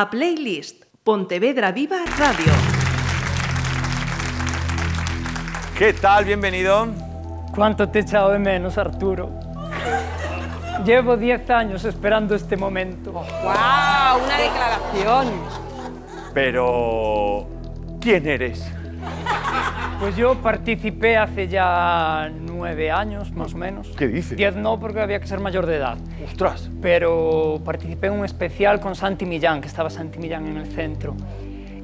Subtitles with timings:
[0.00, 2.52] a Playlist Pontevedra Viva Radio.
[5.76, 6.24] ¿Qué tal?
[6.24, 6.86] Bienvenido.
[7.52, 9.28] ¿Cuánto te he echado de menos, Arturo?
[10.84, 13.10] Llevo 10 años esperando este momento.
[13.10, 13.24] ¡Wow!
[14.24, 15.32] Una declaración.
[16.32, 17.48] Pero...
[18.00, 18.77] ¿Quién eres?
[20.00, 23.88] Pues yo participé hace ya nueve años, más o menos.
[23.98, 24.36] ¿Qué dices?
[24.36, 25.98] Diez no, porque había que ser mayor de edad.
[26.24, 26.70] ¡Ostras!
[26.80, 31.16] Pero participé en un especial con Santi Millán, que estaba Santi Millán en el centro.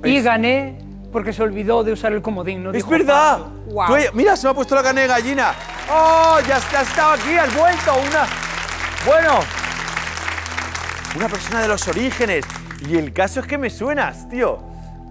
[0.05, 0.79] Y Es- gané
[1.13, 2.63] porque se olvidó de usar el comodín.
[2.63, 3.39] No ¡Es dijo verdad!
[3.69, 5.53] Tú- mira, se me ha puesto la carne de gallina.
[5.93, 6.39] ¡Oh!
[6.47, 7.95] Ya está, estaba aquí, has vuelto.
[7.95, 8.27] Una.
[9.07, 9.41] Bueno.
[11.17, 12.45] Una persona de los orígenes.
[12.89, 14.61] Y el caso es que me suenas, tío.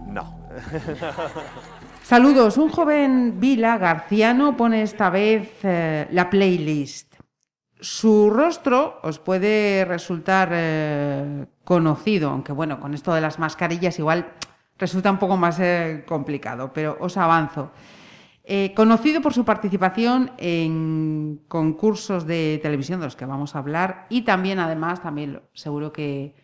[0.08, 0.38] No.
[2.04, 2.58] Saludos.
[2.58, 7.16] Un joven Vila Garciano pone esta vez eh, la playlist.
[7.80, 14.34] Su rostro os puede resultar eh, conocido, aunque bueno, con esto de las mascarillas igual
[14.78, 17.72] resulta un poco más eh, complicado, pero os avanzo.
[18.76, 24.24] Conocido por su participación en concursos de televisión de los que vamos a hablar y
[24.24, 26.36] también, además, también seguro que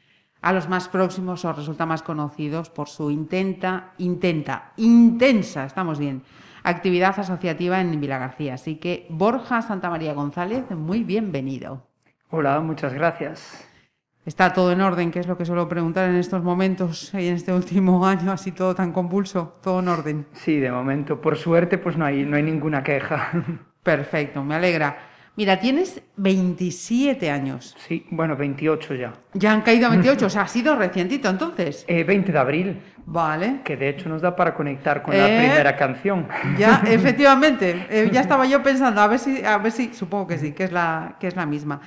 [0.42, 6.24] a los más próximos os resulta más conocidos por su intenta, intenta, intensa, estamos bien,
[6.64, 8.54] actividad asociativa en Vila García.
[8.54, 11.88] Así que Borja Santa María González, muy bienvenido.
[12.30, 13.66] Hola, muchas gracias.
[14.26, 15.12] ¿Está todo en orden?
[15.12, 18.52] Que es lo que suelo preguntar en estos momentos y en este último año, así
[18.52, 20.28] todo tan convulso, todo en orden.
[20.34, 23.32] Sí, de momento, por suerte, pues no hay, no hay ninguna queja.
[23.84, 25.09] Perfecto, me alegra.
[25.36, 27.76] Mira, tienes 27 años.
[27.88, 29.14] Sí, bueno, 28 ya.
[29.34, 31.86] Ya han caído a 28, o sea, ha sido recientito entonces.
[31.88, 33.62] Eh, 20 de abril, Vale.
[33.64, 35.18] que de hecho nos da para conectar con Eh.
[35.18, 36.28] la primera canción.
[36.58, 37.88] Ya, efectivamente.
[37.90, 40.66] Eh, ya estaba yo pensando, a ver si, a ver si, supongo que sí, que
[40.66, 41.80] es la, que es la misma.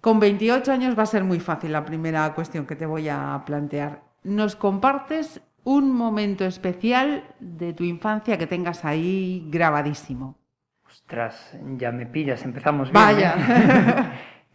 [0.00, 3.42] Con 28 años va a ser muy fácil la primera cuestión que te voy a
[3.44, 4.02] plantear.
[4.22, 10.36] ¿Nos compartes un momento especial de tu infancia que tengas ahí grabadísimo?
[11.10, 13.04] Ostras, ya me pillas, empezamos bien.
[13.04, 13.34] Vaya.
[13.38, 14.04] ¿eh?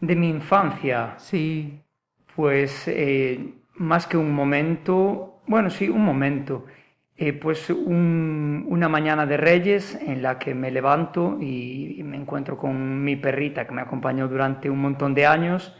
[0.06, 1.80] De mi infancia, Sí.
[2.36, 6.66] pues eh, más que un momento, bueno, sí, un momento.
[7.16, 12.16] Eh, pues un- una mañana de Reyes en la que me levanto y, y me
[12.18, 15.74] encuentro con mi perrita que me acompañó durante un montón de años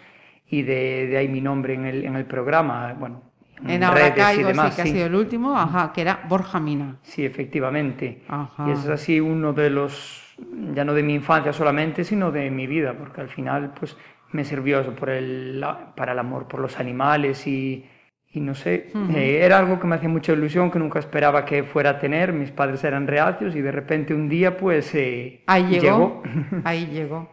[0.47, 3.23] y de, de ahí mi nombre en el, en el programa, bueno,
[3.67, 4.93] En Ahora redes y Caigo, demás, sí, que ha sí.
[4.93, 6.97] sido el último, ajá, que era Borja Mina.
[7.03, 8.23] Sí, efectivamente.
[8.29, 8.69] Ajá.
[8.69, 10.22] Y es así uno de los,
[10.75, 13.97] ya no de mi infancia solamente, sino de mi vida, porque al final pues
[14.33, 17.85] me sirvió eso por el, para el amor por los animales y,
[18.31, 21.65] y no sé, eh, era algo que me hacía mucha ilusión, que nunca esperaba que
[21.65, 25.65] fuera a tener, mis padres eran reacios y de repente un día pues eh, Ahí
[25.65, 26.23] llegó.
[26.65, 27.29] Ahí llegó.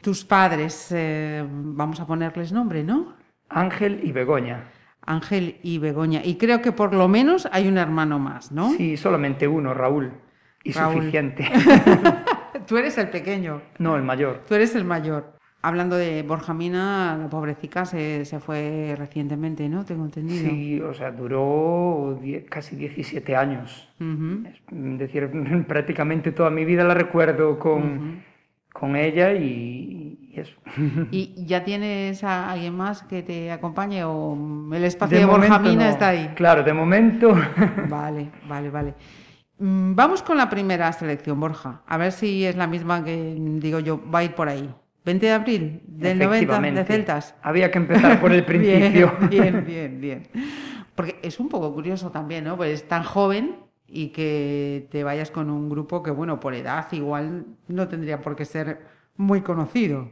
[0.00, 3.14] Tus padres, eh, vamos a ponerles nombre, ¿no?
[3.48, 4.70] Ángel y Begoña.
[5.04, 6.20] Ángel y Begoña.
[6.24, 8.70] Y creo que por lo menos hay un hermano más, ¿no?
[8.70, 10.12] Sí, solamente uno, Raúl.
[10.68, 10.94] Y Raúl.
[10.96, 11.48] suficiente.
[12.66, 14.42] Tú eres el pequeño, no, el mayor.
[14.48, 15.34] tú eres el mayor.
[15.62, 19.84] Hablando de Borja Mina, la pobrecita se, se fue recientemente, ¿no?
[19.84, 20.48] Tengo entendido.
[20.48, 23.88] Sí, o sea, duró die- casi 17 años.
[24.00, 24.44] Ujú.
[24.46, 25.30] Es decir,
[25.68, 28.22] prácticamente toda mi vida la recuerdo con,
[28.72, 30.56] con ella y, y eso.
[31.10, 34.36] ¿Y ya tienes a alguien más que te acompañe o
[34.72, 35.90] el espacio De de, Borja Mina no.
[35.90, 36.30] está ahí?
[36.36, 37.34] Claro, de momento.
[37.88, 38.94] Vale, vale, vale.
[39.58, 41.82] Mm, Vamos con la primera selección, Borja.
[41.86, 44.72] A ver si es la misma que mm, digo yo, va a ir por ahí.
[45.04, 46.84] 20 de abril del 90 de.
[46.84, 47.34] Celtas.
[47.42, 49.16] Había que empezar por el principio.
[49.30, 50.28] Bien, bien, bien, bien.
[50.94, 52.56] Porque es un poco curioso también, ¿no?
[52.56, 53.56] Pues es tan joven
[53.86, 58.34] y que te vayas con un grupo que, bueno, por edad igual no tendría por
[58.34, 58.80] qué ser
[59.16, 60.10] muy conocido.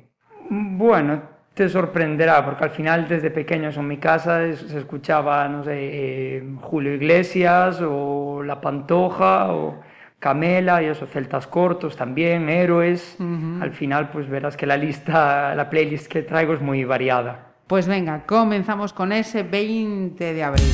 [0.49, 1.23] Bueno,
[1.55, 5.73] te sorprenderá, porque al final desde pequeños en mi casa es- se escuchaba, no sé,
[5.75, 9.81] eh, Julio Iglesias o La Pantoja o
[10.19, 13.17] Camela y eso, Celtas Cortos también, Héroes.
[13.61, 17.53] Al final pues verás que la lista, la playlist que traigo es muy variada.
[17.67, 20.65] Pues venga, comenzamos con ese 20 de abril.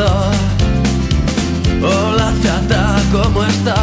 [0.00, 0.30] 90.
[1.82, 3.76] Hola chata, ¿cómo estás?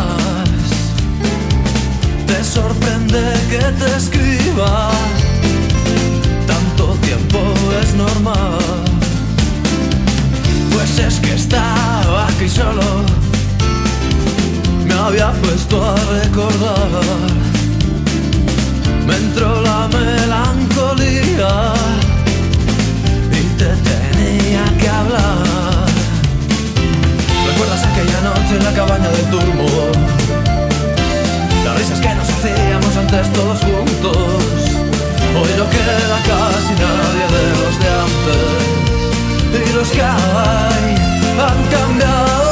[2.25, 4.89] Te sorprende que te escriba.
[6.45, 7.39] Tanto tiempo
[7.81, 8.57] es normal.
[10.73, 13.03] Pues es que estaba aquí solo.
[14.85, 16.87] Me había puesto a recordar.
[19.05, 21.73] Me entró la melancolía
[23.31, 25.46] y te tenía que hablar.
[27.57, 29.65] ¿Recuerdas aquella noche en la cabaña del turmo?
[31.65, 34.43] Las risas que nos hacíamos antes todos juntos.
[35.35, 39.69] Hoy no queda casi nadie de los de antes.
[39.69, 40.95] Y los que hay
[41.39, 42.46] han cambiado.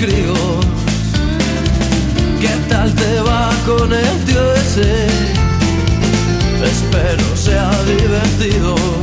[0.00, 0.08] ¿Qué
[2.70, 5.06] tal te va con el tío ese?
[6.64, 8.99] Espero sea divertido.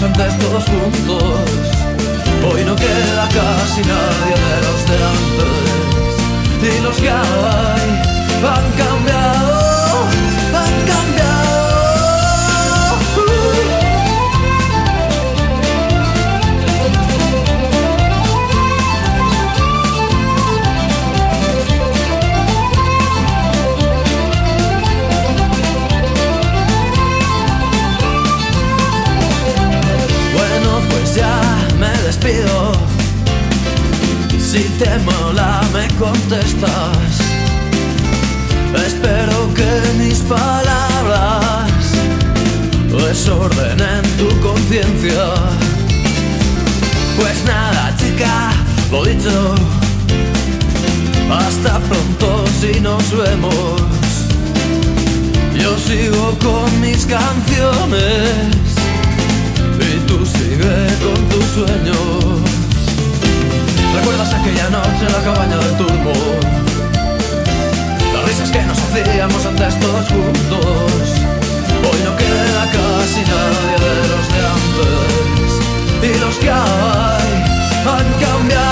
[0.00, 1.34] Hacíamos antes todos juntos.
[2.50, 5.58] Hoy no queda casi nadie de los de antes.
[6.62, 8.10] Y los que hay
[8.42, 9.19] han cambiado,
[34.80, 37.12] te mola, me contestas.
[38.86, 41.82] Espero que mis palabras
[42.90, 45.34] desordenen tu conciencia.
[47.18, 48.52] Pues nada, chica,
[48.90, 49.54] lo dicho.
[51.30, 53.82] Hasta pronto si nos vemos.
[55.62, 58.64] Yo sigo con mis canciones
[59.78, 62.49] y tú sigue con tus sueños.
[64.00, 66.12] ¿Recuerdas aquella noche en la cabaña del turbo?
[68.14, 71.04] Las risas que nos hacíamos antes todos juntos.
[71.84, 75.52] Hoy no queda casi nadie de los de antes.
[76.02, 77.30] Y los que hay
[77.94, 78.69] han cambiado,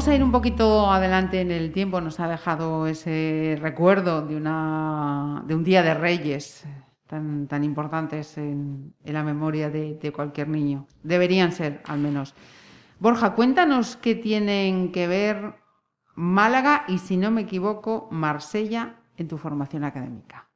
[0.00, 2.00] Vamos a ir un poquito adelante en el tiempo.
[2.00, 6.64] Nos ha dejado ese recuerdo de, una, de un día de reyes
[7.06, 10.86] tan, tan importantes en, en la memoria de, de cualquier niño.
[11.02, 12.34] Deberían ser, al menos.
[12.98, 15.56] Borja, cuéntanos qué tienen que ver
[16.14, 20.48] Málaga y, si no me equivoco, Marsella en tu formación académica.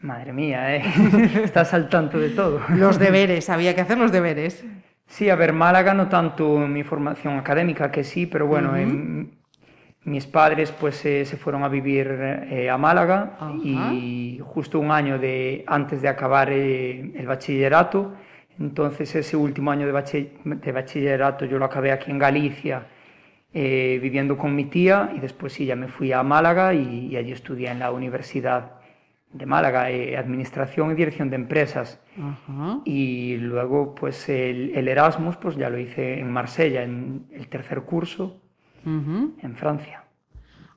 [0.00, 0.82] Madre mía, ¿eh?
[1.42, 2.60] Estás al tanto de todo.
[2.68, 4.62] Los deberes, había que hacer los deberes.
[5.14, 9.38] Sí, a ver, Málaga no tanto en mi formación académica, que sí, pero bueno, en-
[10.04, 15.18] mis padres pues eh, se fueron a vivir eh, a Málaga y justo un año
[15.18, 18.14] de, antes de acabar eh, el bachillerato,
[18.58, 22.86] entonces ese último año de, bachi- de bachillerato yo lo acabé aquí en Galicia,
[23.52, 27.32] viviendo con mi tía y después sí, ya me fui a Málaga y, y allí
[27.32, 28.79] estudié en la Universidad
[29.32, 32.00] de Málaga, eh, Administración y Dirección de Empresas.
[32.18, 32.80] Ajá.
[32.84, 37.82] Y luego, pues el, el Erasmus, pues ya lo hice en Marsella, en el tercer
[37.82, 38.40] curso,
[38.84, 40.04] en Francia,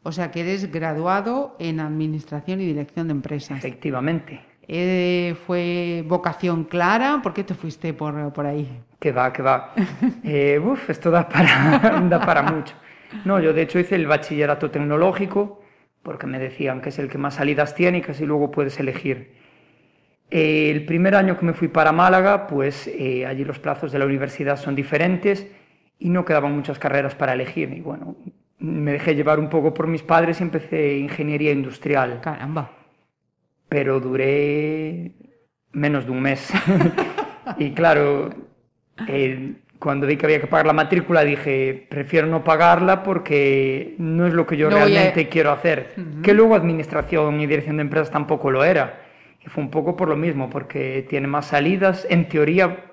[0.04, 3.58] O sea que eres graduado en Administración y Dirección de Empresas.
[3.58, 4.42] efectivamente.
[4.68, 7.20] Eh, ¿Fue vocación clara?
[7.24, 8.68] ¿Por qué te fuiste por, por ahí?
[9.00, 9.74] Que va, que va.
[10.24, 12.76] Eh, uf, esto da para, da para mucho.
[13.26, 15.63] No, yo de hecho hice el bachillerato tecnológico,
[16.04, 18.80] porque me decían que es el que más salidas tiene y que así luego puedes
[18.80, 19.34] elegir.
[20.30, 24.00] Eh, el primer año que me fui para Málaga, pues eh, allí los plazos de
[24.00, 25.48] la universidad son diferentes
[26.00, 27.72] y no quedaban muchas carreras para elegir.
[27.72, 28.18] Y bueno,
[28.60, 32.20] me dejé llevar un poco por mis padres y empecé ingeniería industrial.
[32.22, 32.72] Caramba.
[33.70, 35.14] pero duré
[35.72, 36.52] menos de un mes.
[37.58, 38.30] y claro,
[39.08, 44.26] eh, cuando vi que había que pagar la matrícula dije, prefiero no pagarla porque no
[44.26, 45.94] es lo que yo No realmente quiero hacer.
[46.24, 49.02] Que luego administración y dirección de empresas tampoco lo era.
[49.46, 52.86] Y fue un poco por lo mismo, porque tiene más salidas, en teoría,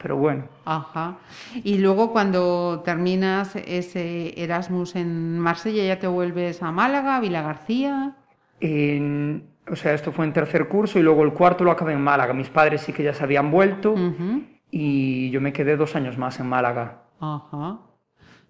[0.00, 0.44] pero bueno.
[0.64, 1.18] Ajá.
[1.64, 8.14] Y luego cuando terminas ese Erasmus en Marsella, ¿ya te vuelves a Málaga, Vila García?
[8.60, 12.00] En- o sea, esto fue en tercer curso y luego el cuarto lo acabé en
[12.02, 12.32] Málaga.
[12.32, 14.42] Mis padres sí que ya se habían vuelto Ujú.
[14.70, 17.02] Y yo me quedé dos años más en Málaga.
[17.20, 17.78] Ajá.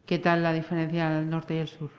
[0.06, 1.90] ¿Qué tal la diferencia del norte y el sur?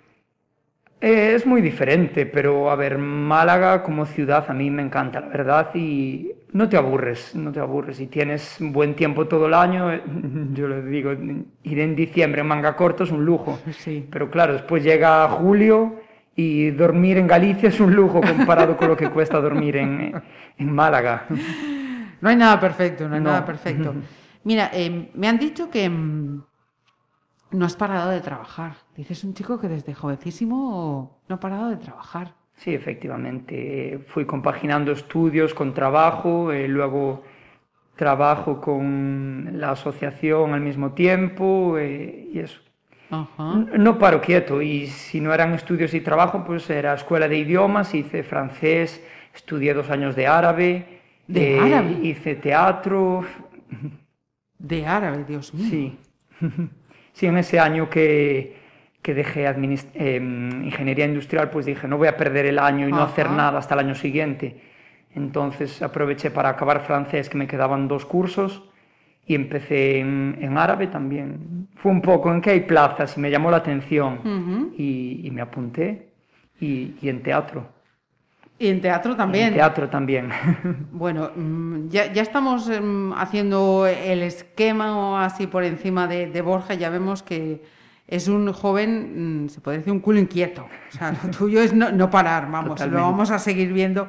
[1.00, 5.28] Eh, es muy diferente, pero a ver, Málaga como ciudad a mí me encanta, la
[5.28, 8.00] verdad, y no te aburres, no te aburres.
[8.00, 10.02] Y tienes buen tiempo todo el año, eh,
[10.54, 11.12] yo le digo,
[11.64, 13.60] ir en diciembre en manga corta es un lujo.
[13.72, 14.08] Sí.
[14.10, 16.00] Pero claro, después llega julio
[16.36, 20.14] y dormir en Galicia es un lujo comparado con lo que cuesta dormir en,
[20.58, 21.28] en Málaga.
[22.22, 23.30] No hay nada perfecto, no hay No.
[23.30, 23.94] nada perfecto.
[24.44, 26.44] Mira, eh, me han dicho que mm,
[27.52, 28.76] no has parado de trabajar.
[28.96, 32.34] Dices un chico que desde jovencísimo no ha parado de trabajar.
[32.56, 34.04] Sí, efectivamente.
[34.08, 37.24] Fui compaginando estudios con trabajo, eh, luego
[37.96, 42.62] trabajo con la asociación al mismo tiempo eh, y eso.
[43.10, 43.54] Ajá.
[43.78, 47.94] No paro quieto y si no eran estudios y trabajo, pues era escuela de idiomas,
[47.94, 50.97] hice francés, estudié dos años de árabe,
[51.28, 52.00] ¿De eh, árabe?
[52.02, 53.24] hice teatro,
[54.60, 55.70] De árabe, Dios mío.
[55.70, 55.98] sí.
[57.14, 58.56] Sí, en ese año que,
[59.02, 63.02] que dejé eh, ingeniería industrial, pues dije, no voy a perder el año y no
[63.02, 64.62] hacer nada hasta el año siguiente.
[65.16, 68.70] Entonces aproveché para acabar francés, que me quedaban dos cursos,
[69.26, 71.68] y empecé en, en árabe también.
[71.76, 75.42] Fue un poco en que hay plazas y me llamó la atención y, y me
[75.42, 76.10] apunté.
[76.60, 77.68] Y, y en teatro.
[78.60, 79.50] Y en teatro también.
[79.50, 80.30] En teatro también.
[80.92, 86.74] Bueno, mm, ya, ya estamos em, haciendo el esquema así por encima de, de Borja.
[86.74, 87.62] Ya vemos que
[88.08, 90.64] es un joven, mm, se puede decir un culo inquieto.
[90.64, 92.70] O sea, lo tuyo es no, no parar, vamos.
[92.70, 93.00] Totalmente.
[93.00, 94.08] Lo vamos a seguir viendo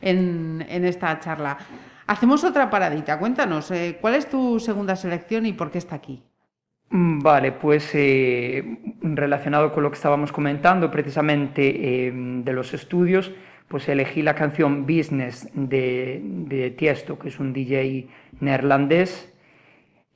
[0.00, 1.58] en, en esta charla.
[2.06, 3.18] Hacemos otra paradita.
[3.18, 6.22] Cuéntanos, eh, ¿cuál es tu segunda selección y por qué está aquí?
[6.90, 13.30] Mm, Vale, pues eh, relacionado con lo que estábamos comentando precisamente eh, de los estudios,
[13.68, 18.08] pues elegí la canción Business de, de Tiesto, que es un DJ
[18.40, 19.32] neerlandés.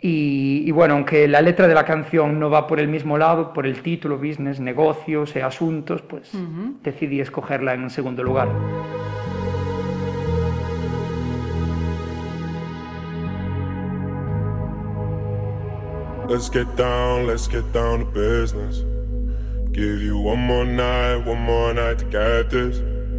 [0.01, 3.53] Y, y bueno, aunque la letra de la canción no va por el mismo lado,
[3.53, 6.33] por el título, business, negocios, eh, asuntos, pues
[6.83, 8.49] decidí escogerla en segundo lugar.
[16.29, 18.85] Let's get down, let's get down to business.
[19.73, 22.92] Give you one more night, one more night to get this.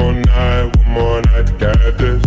[0.00, 2.24] More night, one more night to get this.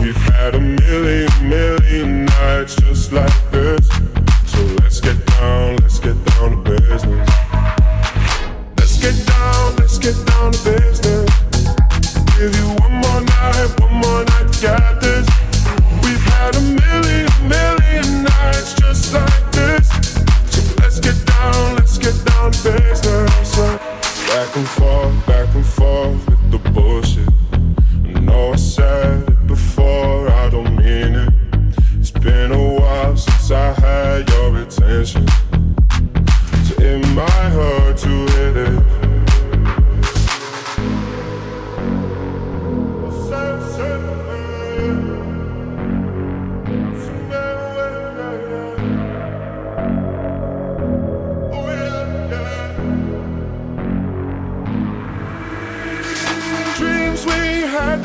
[0.00, 3.86] We've had a million, million nights just like this.
[4.46, 7.28] So let's get down, let's get down to business.
[8.78, 11.28] Let's get down, let's get down to business.
[12.38, 15.28] Give you one more night, one more night to get this.
[16.02, 19.86] We've had a million, million nights just like this.
[20.48, 23.56] So let's get down, let's get down to business.
[24.32, 26.33] Back and forth, back and forth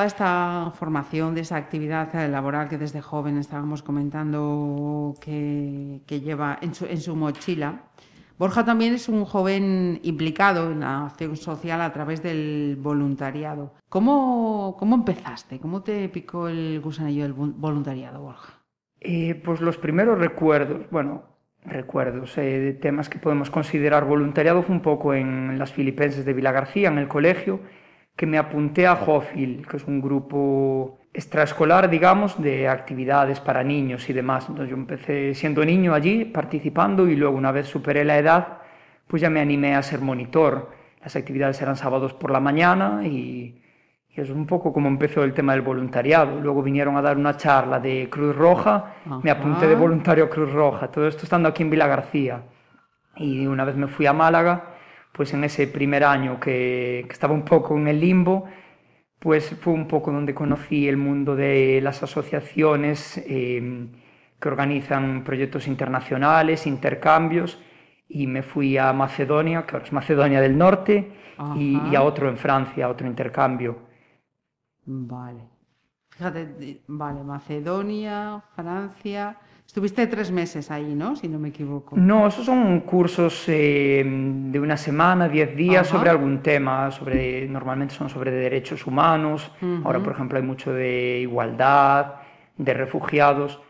[0.00, 6.58] toda esta formación, de esa actividad laboral que desde joven estábamos comentando que, que lleva
[6.62, 7.82] en su, en su mochila,
[8.38, 13.74] Borja también es un joven implicado en la acción social a través del voluntariado.
[13.90, 15.58] ¿Cómo, cómo empezaste?
[15.58, 18.54] ¿Cómo te picó el gusanillo del vol- voluntariado, Borja?
[19.00, 21.24] Eh, pues los primeros recuerdos, bueno,
[21.66, 26.32] recuerdos eh, de temas que podemos considerar voluntariado fue un poco en las Filipenses de
[26.32, 27.60] Vila García, en el colegio,
[28.20, 34.10] que me apunté a Jofil, que es un grupo extraescolar, digamos, de actividades para niños
[34.10, 34.44] y demás.
[34.46, 38.58] Entonces yo empecé siendo niño allí, participando, y luego una vez superé la edad,
[39.06, 40.68] pues ya me animé a ser monitor.
[41.02, 43.62] Las actividades eran sábados por la mañana y,
[44.10, 46.42] y es un poco como empezó el tema del voluntariado.
[46.42, 50.52] Luego vinieron a dar una charla de Cruz Roja, me apunté de voluntario a Cruz
[50.52, 52.42] Roja, todo esto estando aquí en Vila García.
[53.16, 54.74] Y una vez me fui a Málaga,
[55.12, 58.48] pues en ese primer año que, que estaba un poco en el limbo,
[59.20, 63.86] pues fue un poco donde conocí el mundo de las asociaciones eh,
[64.40, 67.60] que organizan proyectos internacionales, intercambios,
[68.08, 71.12] y me fui a Macedonia, que ahora es Macedonia del Norte,
[71.56, 73.78] y, a otro en Francia, a otro intercambio.
[74.84, 75.48] Vale.
[76.10, 79.38] Fíjate, vale, Macedonia, Francia.
[79.70, 81.14] Estuviste tres meses ahí, ¿no?
[81.14, 81.94] Si no me equivoco.
[81.96, 85.96] No, esos son cursos eh, de una semana, diez días Ajá.
[85.96, 89.48] sobre algún tema, sobre, normalmente son sobre derechos humanos,
[89.84, 92.14] ahora por ejemplo hay mucho de igualdad,
[92.58, 93.60] de refugiados,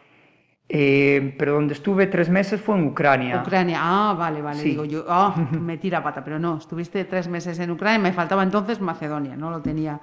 [0.72, 3.42] Eh, pero donde estuve tres meses fue en Ucrania.
[3.44, 4.70] Ucrania, ah, vale, vale, Sí.
[4.70, 8.42] digo yo, ah, me tira pata, pero no, estuviste tres meses en Ucrania, me faltaba
[8.42, 10.00] entonces Macedonia, no lo tenía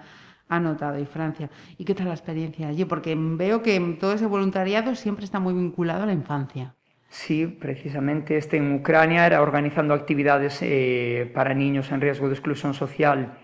[0.49, 1.49] anotado, y Francia.
[1.77, 2.85] ¿Y qué tal la experiencia allí?
[2.85, 6.73] Porque veo que todo ese voluntariado siempre está muy vinculado a la infancia.
[7.09, 12.73] Sí, precisamente este en Ucrania era organizando actividades eh, para niños en riesgo de exclusión
[12.73, 13.37] social.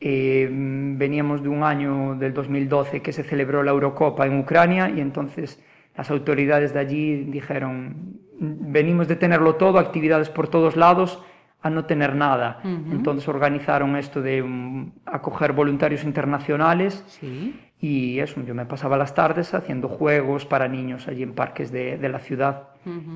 [0.00, 5.00] Eh, veníamos de un año del 2012 que se celebró la Eurocopa en Ucrania y
[5.00, 5.62] entonces
[5.96, 11.22] las autoridades de allí dijeron, venimos de tenerlo todo, actividades por todos lados,
[11.68, 12.60] a no tener nada.
[12.64, 17.58] Entonces organizaron esto de mm, acoger voluntarios internacionales Sí.
[17.80, 21.96] y eso, yo me pasaba las tardes haciendo juegos para niños allí en parques de,
[21.98, 22.68] de la ciudad.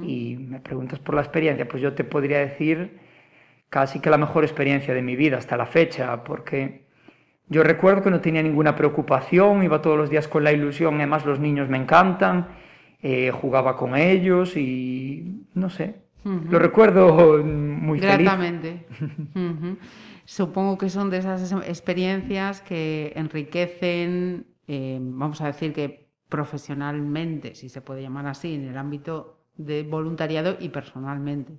[0.04, 2.98] Y me preguntas por la experiencia, pues yo te podría decir
[3.70, 6.82] casi que la mejor experiencia de mi vida hasta la fecha, porque
[7.48, 11.24] yo recuerdo que no tenía ninguna preocupación, iba todos los días con la ilusión, además
[11.24, 12.48] los niños me encantan,
[13.02, 18.18] eh, jugaba con ellos y no sé, lo recuerdo muy feliz.
[18.18, 18.86] Gratamente.
[19.34, 19.76] Ujú.
[20.24, 27.54] Supongo que son de esas es- experiencias que enriquecen, eh, vamos a decir que profesionalmente,
[27.54, 31.54] si se puede llamar así, en el ámbito de voluntariado y personalmente.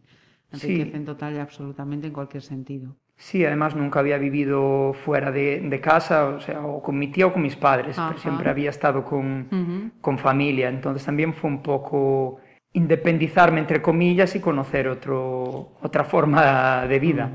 [0.53, 0.71] Sí.
[0.71, 2.95] Enriquecen total y absolutamente en cualquier sentido.
[3.15, 7.27] Sí, además nunca había vivido fuera de, de casa, o sea, o con mi tía
[7.27, 8.09] o con mis padres, Ajá.
[8.09, 12.39] pero siempre había estado con, con familia, entonces también fue un poco
[12.73, 17.31] independizarme, entre comillas, y conocer otro, otra forma de vida.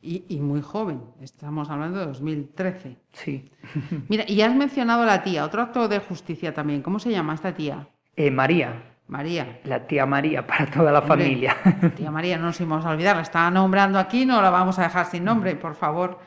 [0.00, 2.96] Y, y muy joven, estamos hablando de 2013.
[3.12, 3.50] Sí.
[4.08, 6.82] Mira, y has mencionado a la tía, otro acto de justicia también.
[6.82, 7.88] ¿Cómo se llama esta tía?
[8.14, 9.60] Eh, María, María.
[9.64, 11.56] la tía María para toda la Hombre, familia.
[11.96, 14.82] Tía María, no nos íbamos a olvidar, la está nombrando aquí, no la vamos a
[14.84, 16.20] dejar sin nombre, por favor.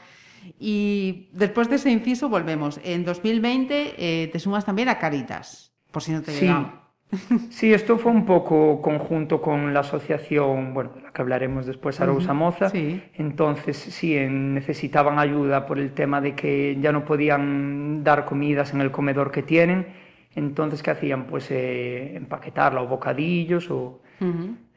[0.60, 2.80] Y después de ese inciso volvemos.
[2.84, 6.42] En 2020 eh, te sumas también a Caritas, por si no te Sí.
[6.46, 6.89] llegaba.
[7.50, 12.00] Sí, esto fue un poco conjunto con la asociación, bueno, de la que hablaremos después,
[12.00, 12.70] Arousa Moza.
[12.70, 13.02] sí.
[13.16, 18.82] Entonces, sí, necesitaban ayuda por el tema de que ya no podían dar comidas en
[18.82, 19.88] el comedor que tienen.
[20.36, 21.26] Entonces, ¿qué hacían?
[21.26, 24.02] Pues eh, empaquetarla o bocadillos o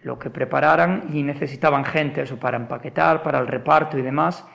[0.03, 4.47] lo que prepararan y necesitaban gente eso para empaquetar, para el reparto y demás.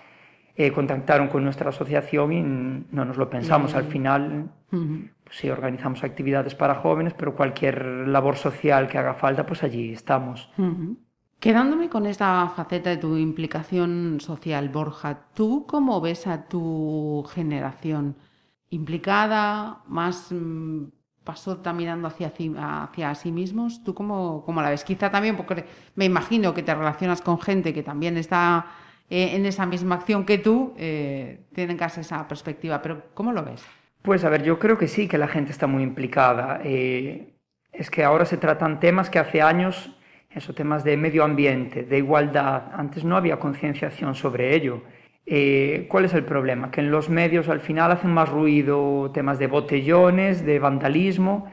[0.60, 2.42] Eh, contactaron con nuestra asociación y
[2.92, 3.76] no nos lo pensamos.
[3.76, 5.08] Al final, Ujú.
[5.24, 9.92] pues sí, organizamos actividades para jóvenes, pero cualquier labor social que haga falta, pues allí
[9.94, 10.50] estamos.
[11.40, 18.16] Quedándome con esta faceta de tu implicación social, Borja, ¿tú cómo ves a tu generación?
[18.72, 19.84] ¿Implicada?
[19.88, 20.86] ¿Más mm,
[21.24, 23.84] pasota mirando hacia, ci- hacia sí mismos?
[23.84, 24.84] ¿Tú cómo, cómo la ves?
[24.84, 25.66] Quizá también porque
[25.96, 28.66] me imagino que te relacionas con gente que también está
[29.10, 33.44] eh, en esa misma acción que tú, eh, tienen casi esa perspectiva, pero ¿cómo lo
[33.44, 33.66] ves?
[34.02, 36.62] Pues a ver, yo creo que sí, que la gente está muy implicada.
[36.64, 37.34] Eh,
[37.72, 39.96] es que ahora se tratan temas que hace años,
[40.30, 44.82] eso, temas de medio ambiente, de igualdad, antes no había concienciación sobre ello.
[45.26, 46.72] Eh, ¿Cuál es el problema?
[46.72, 51.52] Que en los medios al final hacen más ruido temas de botellones, de vandalismo,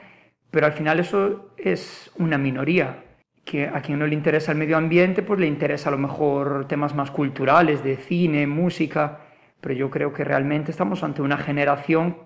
[0.51, 3.04] pero al final eso es una minoría.
[3.45, 6.67] Que a quien no le interesa el medio ambiente, pues le interesa a lo mejor
[6.67, 9.21] temas más culturales, de cine, música,
[9.61, 12.17] pero yo creo que realmente estamos ante una generación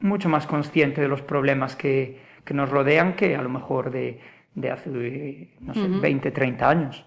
[0.00, 4.20] mucho más consciente de los problemas que, que nos rodean que a lo mejor de,
[4.54, 7.06] de hace, no sé, 20, 30 años.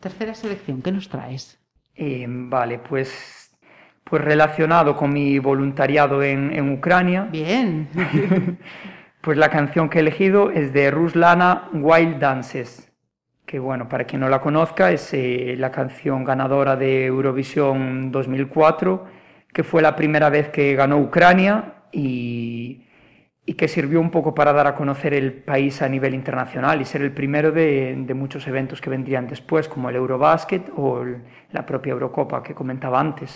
[0.00, 1.58] Tercera selección, ¿qué nos traes?
[1.94, 3.56] Eh, vale, pues,
[4.04, 7.88] pues relacionado con mi voluntariado en, en Ucrania, Bien.
[9.20, 12.89] pues la canción que he elegido es de Ruslana Wild Dances,
[13.50, 19.04] que bueno, para quien no la conozca, es eh, la canción ganadora de Eurovisión 2004,
[19.52, 22.84] que fue la primera vez que ganó Ucrania y,
[23.44, 26.84] y que sirvió un poco para dar a conocer el país a nivel internacional y
[26.84, 31.04] ser el primero de, muchos eventos que vendrían después, como el Eurobasket o
[31.50, 33.34] la propia Eurocopa que comentaba antes.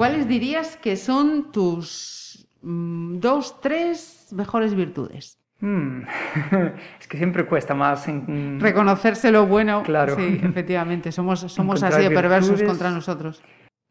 [0.00, 2.29] ¿Cuáles dirías que son tus
[2.62, 5.38] dos, tres mejores virtudes?
[5.60, 6.02] Mm,
[7.00, 9.82] es que siempre cuesta más en- Reconocerse lo bueno.
[9.82, 10.16] Claro.
[10.16, 11.12] Sí, efectivamente.
[11.12, 12.68] Somos, somos así de perversos virtudes.
[12.68, 13.42] contra nosotros.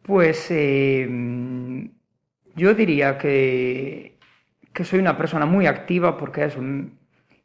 [0.01, 1.85] Pues eh, mm,
[2.55, 4.17] yo diría que,
[4.73, 6.89] que soy una persona muy activa porque eso, mm,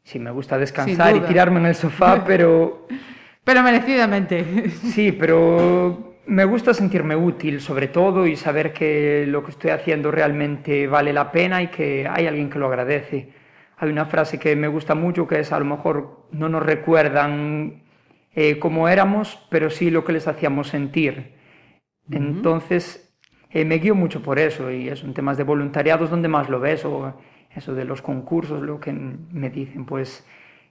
[0.03, 2.87] sí me gusta descansar y tirarme en el sofá, pero
[3.43, 4.69] Pero merecidamente.
[4.71, 10.11] sí, pero me gusta sentirme útil sobre todo y saber que lo que estoy haciendo
[10.11, 13.33] realmente vale la pena y que hay alguien que lo agradece.
[13.77, 17.83] Hay una frase que me gusta mucho que es a lo mejor no nos recuerdan
[18.33, 21.35] eh, cómo éramos, pero sí lo que les hacíamos sentir.
[22.09, 23.17] Entonces,
[23.49, 26.59] eh, me guío mucho por eso y eso, en temas de voluntariados, donde más lo
[26.59, 27.13] ves, o
[27.55, 30.25] eso de los concursos, lo que me dicen, pues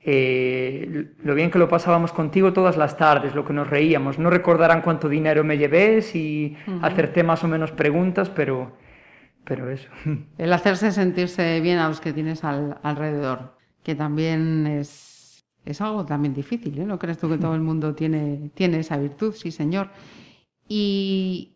[0.07, 4.19] eh, lo bien que lo pasábamos contigo todas las tardes, lo que nos reíamos.
[4.19, 8.77] No recordarán cuánto dinero me llevé y acerté más o menos preguntas, pero,
[9.45, 9.89] pero eso.
[10.39, 16.05] El hacerse sentirse bien a los que tienes al- alrededor, que también es, es algo
[16.05, 16.85] también difícil, ¿eh?
[16.85, 19.33] ¿No crees tú que todo el mundo tiene, tiene esa virtud?
[19.35, 19.91] Sí, señor.
[20.69, 21.54] Y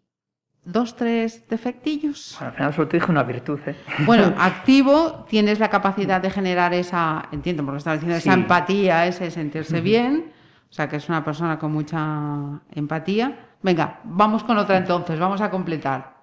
[0.73, 2.37] dos, tres defectillos.
[2.39, 3.77] Bueno, al final solo te dije una virtud, ¿eh?
[4.05, 9.31] Bueno, activo, tienes la capacidad de generar esa, entiendo, porque estaba diciendo, esa empatía, ese
[9.31, 10.33] sentirse bien,
[10.69, 13.55] o sea, que es una persona con mucha empatía.
[13.63, 16.17] Venga, vamos con otra entonces, vamos a completar.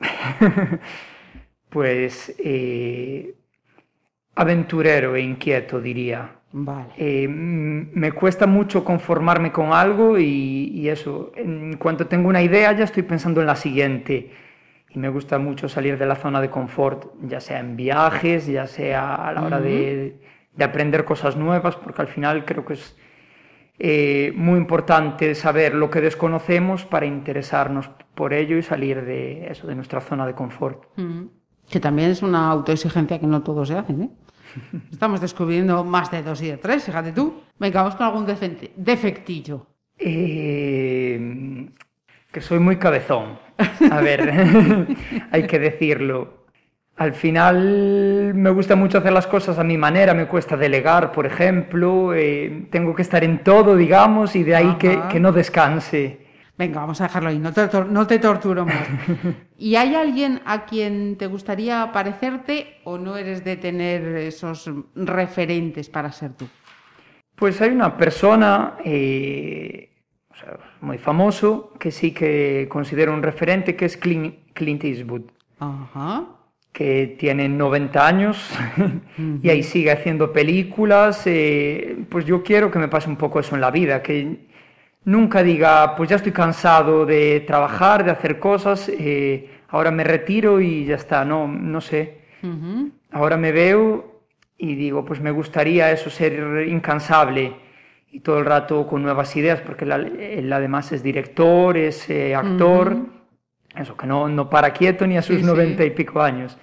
[1.70, 3.34] Pues eh,
[4.34, 6.37] aventurero e inquieto, diría.
[6.50, 6.88] Vale.
[6.96, 12.72] Eh, me cuesta mucho conformarme con algo y, y eso, en cuanto tengo una idea
[12.72, 14.30] ya estoy pensando en la siguiente.
[14.90, 18.66] y me gusta mucho salir de la zona de confort, ya sea en viajes, ya
[18.66, 20.20] sea a la hora de,
[20.54, 22.96] de aprender cosas nuevas, porque al final creo que es
[23.78, 29.68] eh, muy importante saber lo que desconocemos para interesarnos por ello y salir de eso,
[29.68, 30.84] de nuestra zona de confort.
[30.96, 31.26] Mm.
[31.70, 34.10] Que también es una autoexigencia que no todos se hacen, ¿eh?
[34.92, 37.42] Estamos descubriendo más de dos y de tres, fíjate tú.
[37.58, 39.66] Venga, vamos con algún defecti- defectillo.
[39.98, 41.68] Eh,
[42.30, 43.38] que soy muy cabezón.
[43.90, 44.86] A ver,
[45.30, 46.38] hay que decirlo.
[46.96, 51.26] Al final me gusta mucho hacer las cosas a mi manera, me cuesta delegar, por
[51.26, 56.26] ejemplo, eh, tengo que estar en todo, digamos, y de ahí que no descanse.
[56.58, 58.84] Venga, vamos a dejarlo ahí, no te, no te torturo más.
[59.56, 65.88] ¿Y hay alguien a quien te gustaría parecerte o no eres de tener esos referentes
[65.88, 66.48] para ser tú?
[67.36, 69.88] Pues hay una persona eh,
[70.30, 75.22] o sea, muy famoso que sí que considero un referente, que es Clint, Clint Eastwood.
[75.60, 76.24] Ajá.
[76.72, 78.50] que tiene 90 años
[79.42, 83.56] y ahí sigue haciendo películas, eh, pues yo quiero que me pase un poco eso
[83.56, 84.47] en la vida, que
[85.04, 90.60] nunca diga, pues ya estoy cansado de trabajar, de hacer cosas, eh, ahora me retiro
[90.60, 92.18] y ya está, no, no sé.
[93.10, 94.22] Ahora me veo
[94.56, 97.56] y digo, pues me gustaría eso, ser incansable
[98.10, 102.34] y todo el rato con nuevas ideas, porque él, él además es director, es eh,
[102.34, 102.96] actor,
[103.76, 105.46] eso, que no, no para quieto ni a sus Sí, sí.
[105.46, 106.58] noventa y pico años.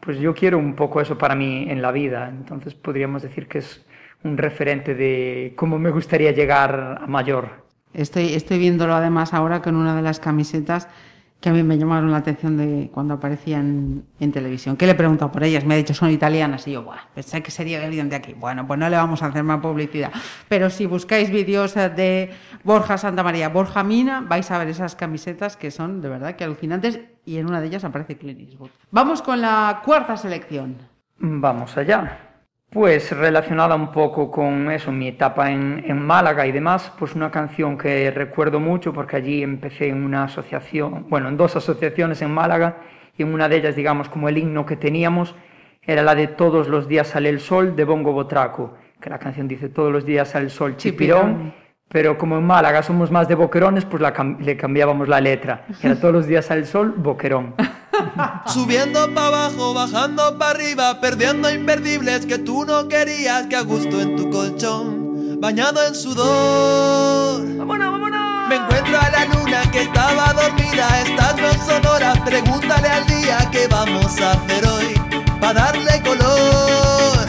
[0.00, 3.58] Pues yo quiero un poco eso para mí en la vida, entonces podríamos decir que
[3.58, 3.84] es
[4.22, 7.63] un referente de cómo me gustaría llegar a mayor.
[7.94, 10.88] Estoy, estoy viéndolo además ahora con una de las camisetas
[11.44, 14.78] que a mí me llamaron la atención de cuando aparecían en televisión.
[14.78, 17.42] Que le he preguntado por ellas, me ha dicho son italianas y yo, Buah, pensé
[17.42, 18.32] que sería alguien de aquí.
[18.32, 20.10] Bueno, pues no le vamos a hacer más publicidad.
[20.48, 22.30] Pero si buscáis vídeos de
[22.62, 26.44] Borja Santa María, Borja Mina, vais a ver esas camisetas que son de verdad que
[26.44, 28.70] alucinantes y en una de ellas aparece Clint Eastwood.
[28.90, 30.78] Vamos con la cuarta selección.
[31.18, 32.33] Vamos allá.
[32.74, 37.30] Pues relacionada un poco con eso, mi etapa en, en Málaga y demás, pues una
[37.30, 42.32] canción que recuerdo mucho porque allí empecé en una asociación, bueno, en dos asociaciones en
[42.32, 42.78] Málaga
[43.16, 45.36] y en una de ellas, digamos, como el himno que teníamos,
[45.82, 49.46] era la de Todos los días sale el sol de Bongo Botraco, que la canción
[49.46, 51.54] dice Todos los días sale el sol chipirón, Chipirón.
[51.88, 55.64] pero como en Málaga somos más de boquerones, pues la le cambiábamos la letra.
[55.80, 57.54] Era Todos los días sale el sol, boquerón.
[58.46, 64.00] Subiendo para abajo, bajando para arriba, perdiendo imperdibles que tú no querías, que a gusto
[64.00, 67.42] en tu colchón, bañado en sudor.
[67.58, 68.48] ¡Vámonos, vámonos!
[68.48, 73.48] Me encuentro a la luna que estaba dormida, estas no son horas, pregúntale al día
[73.50, 74.94] qué vamos a hacer hoy,
[75.40, 77.28] para darle color.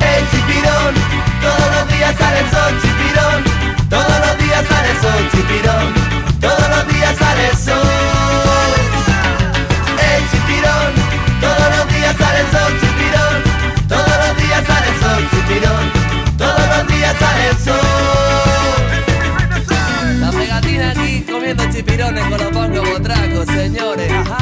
[0.00, 0.94] El chipirón,
[1.42, 3.44] todos los días sale el sol, chipirón,
[3.90, 5.94] todos los días sale el sol, chipirón,
[6.40, 7.95] todos los días sale el sol.
[22.14, 24.12] Con los bongos botracos, señores.
[24.12, 24.38] Ajá.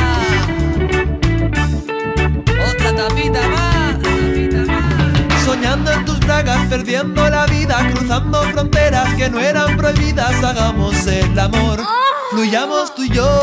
[2.71, 3.95] Otra tapita más.
[5.45, 11.39] Soñando en tus bragas, perdiendo la vida, cruzando fronteras que no eran prohibidas, hagamos el
[11.39, 11.81] amor,
[12.31, 13.41] fluyamos tú y yo.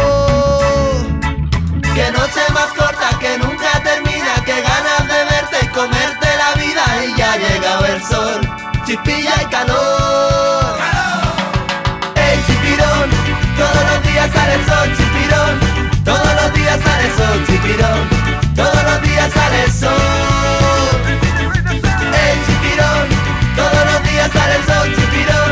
[1.95, 6.83] Que noche más corta que nunca termina, que ganas de verte y comerte la vida
[7.05, 8.41] y ya ha llegado el sol,
[8.85, 10.90] chispilla y calor.
[14.33, 15.59] Sale el sol, chipirón,
[16.03, 18.09] todos los días sale el sol, chipirón,
[18.55, 19.91] todos los días sale el sol.
[22.25, 23.07] El chipirón,
[23.55, 25.49] todos los días sale el sol, chipirón,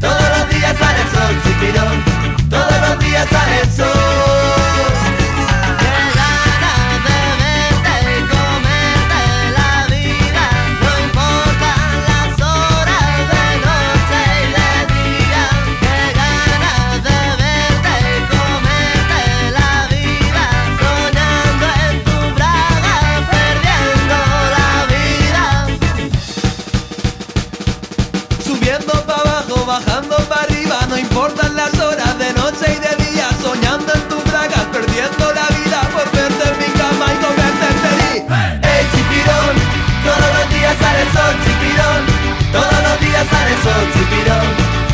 [0.00, 2.04] todos los días sale el sol, chipirón,
[2.50, 4.07] todos los días sale el sol.
[43.18, 44.46] Días sale el sol, chipirón,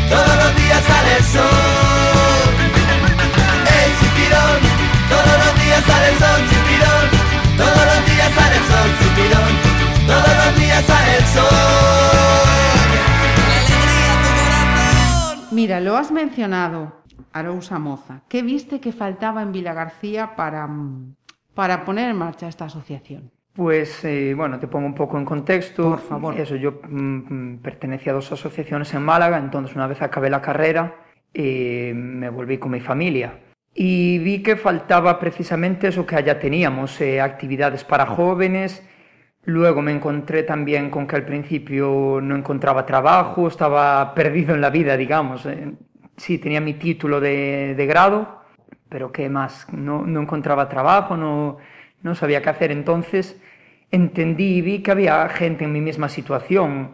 [0.09, 2.53] todos los días sale el sol.
[3.77, 4.61] El chipirón,
[5.11, 7.07] todos los días sale el sol, chipirón,
[7.59, 9.53] todos los días sale el sol, chipirón,
[10.07, 11.45] todos los días sale el sol.
[15.51, 17.05] Mira, lo has mencionado.
[17.33, 21.17] Arousa Moza, ¿qué viste que faltaba en Vila García para, mm,
[21.55, 23.33] para poner en marcha esta asociación?
[23.55, 25.91] Pues eh, bueno, te pongo un poco en contexto.
[25.91, 26.39] Por favor.
[26.39, 30.43] Eso, yo mm, mm, pertenecía a dos asociaciones en Málaga, entonces una vez acabé la
[30.43, 30.97] carrera
[31.35, 33.41] eh, me volví con mi familia.
[33.75, 38.89] Y vi que faltaba precisamente eso que allá teníamos, eh, actividades para jóvenes.
[39.45, 44.71] Luego me encontré también con que al principio no encontraba trabajo, estaba perdido en la
[44.71, 45.45] vida, digamos.
[45.47, 45.73] eh.
[46.17, 48.41] Sí, tenía mi título de, de grado,
[48.89, 49.67] pero ¿qué más?
[49.73, 51.57] No, no encontraba trabajo, no,
[52.05, 52.71] no sabía qué hacer.
[52.71, 53.41] Entonces
[53.91, 56.93] entendí y vi que había gente en mi misma situación,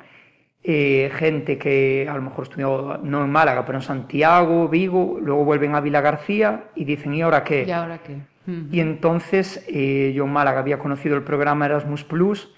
[0.62, 5.44] eh, gente que a lo mejor estudió no en Málaga, pero en Santiago, Vigo, luego
[5.44, 7.64] vuelven a Vila García y dicen, ¿y ahora qué?
[7.66, 8.16] ¿Y ahora qué?
[8.46, 8.68] Mm.
[8.72, 12.54] Y entonces eh, yo en Málaga había conocido el programa Erasmus Plus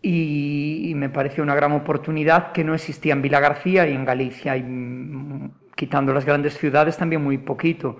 [0.00, 4.04] y, y me pareció una gran oportunidad que no existía en Vila García y en
[4.04, 7.98] Galicia, y mm, quitando las grandes ciudades también muy poquito.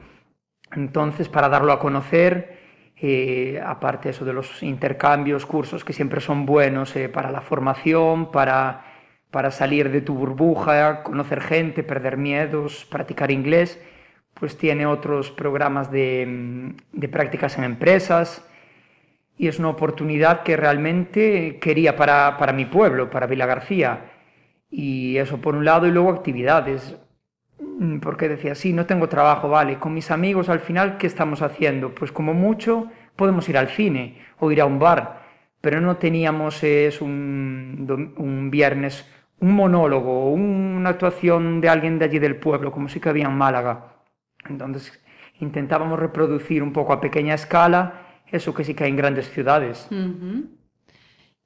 [0.72, 2.61] Entonces, para darlo a conocer,
[3.04, 8.30] eh, aparte eso de los intercambios, cursos que siempre son buenos eh, para la formación,
[8.30, 8.84] para,
[9.32, 13.82] para salir de tu burbuja, conocer gente, perder miedos, practicar inglés,
[14.34, 18.48] pues tiene otros programas de, de prácticas en empresas
[19.36, 24.12] y es una oportunidad que realmente quería para, para mi pueblo, para Vila García.
[24.70, 26.96] Y eso por un lado y luego actividades.
[27.82, 31.42] Mm, Porque decía, sí, no tengo trabajo, vale, con mis amigos al final, ¿qué estamos
[31.42, 31.92] haciendo?
[31.92, 35.20] Pues como mucho podemos ir al cine o ir a un bar,
[35.60, 39.04] pero no teníamos es un, un viernes
[39.40, 43.36] un monólogo, una actuación de alguien de allí del pueblo, como sí que había en
[43.36, 43.96] Málaga.
[44.48, 45.02] Entonces
[45.40, 47.94] intentábamos reproducir un poco a pequeña escala
[48.28, 49.88] eso que sí que hay en grandes ciudades.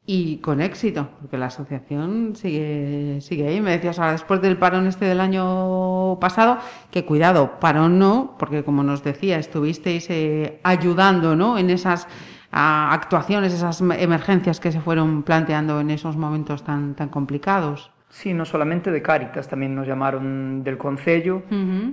[0.09, 3.61] Y con éxito, porque la asociación sigue, sigue ahí.
[3.61, 6.59] Me decías ahora, después del parón este del año pasado,
[6.92, 11.59] que cuidado, parón no, porque como nos decía, estuvisteis eh, ayudando ¿no?
[11.59, 12.07] en esas
[12.53, 17.90] ah, actuaciones, esas emergencias que se fueron planteando en esos momentos tan, tan complicados.
[18.09, 21.42] Sí, no solamente de Cáritas, también nos llamaron del Concello,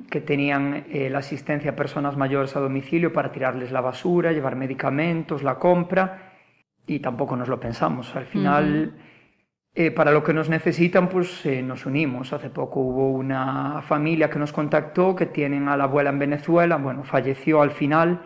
[0.09, 4.55] que tenían eh, la asistencia a personas mayores a domicilio para tirarles la basura, llevar
[4.55, 6.32] medicamentos, la compra,
[6.87, 8.15] y tampoco nos lo pensamos.
[8.15, 8.93] Al final,
[9.73, 12.33] eh, para lo que nos necesitan, pues eh, nos unimos.
[12.33, 16.77] Hace poco hubo una familia que nos contactó que tienen a la abuela en Venezuela,
[16.77, 18.21] bueno, falleció al final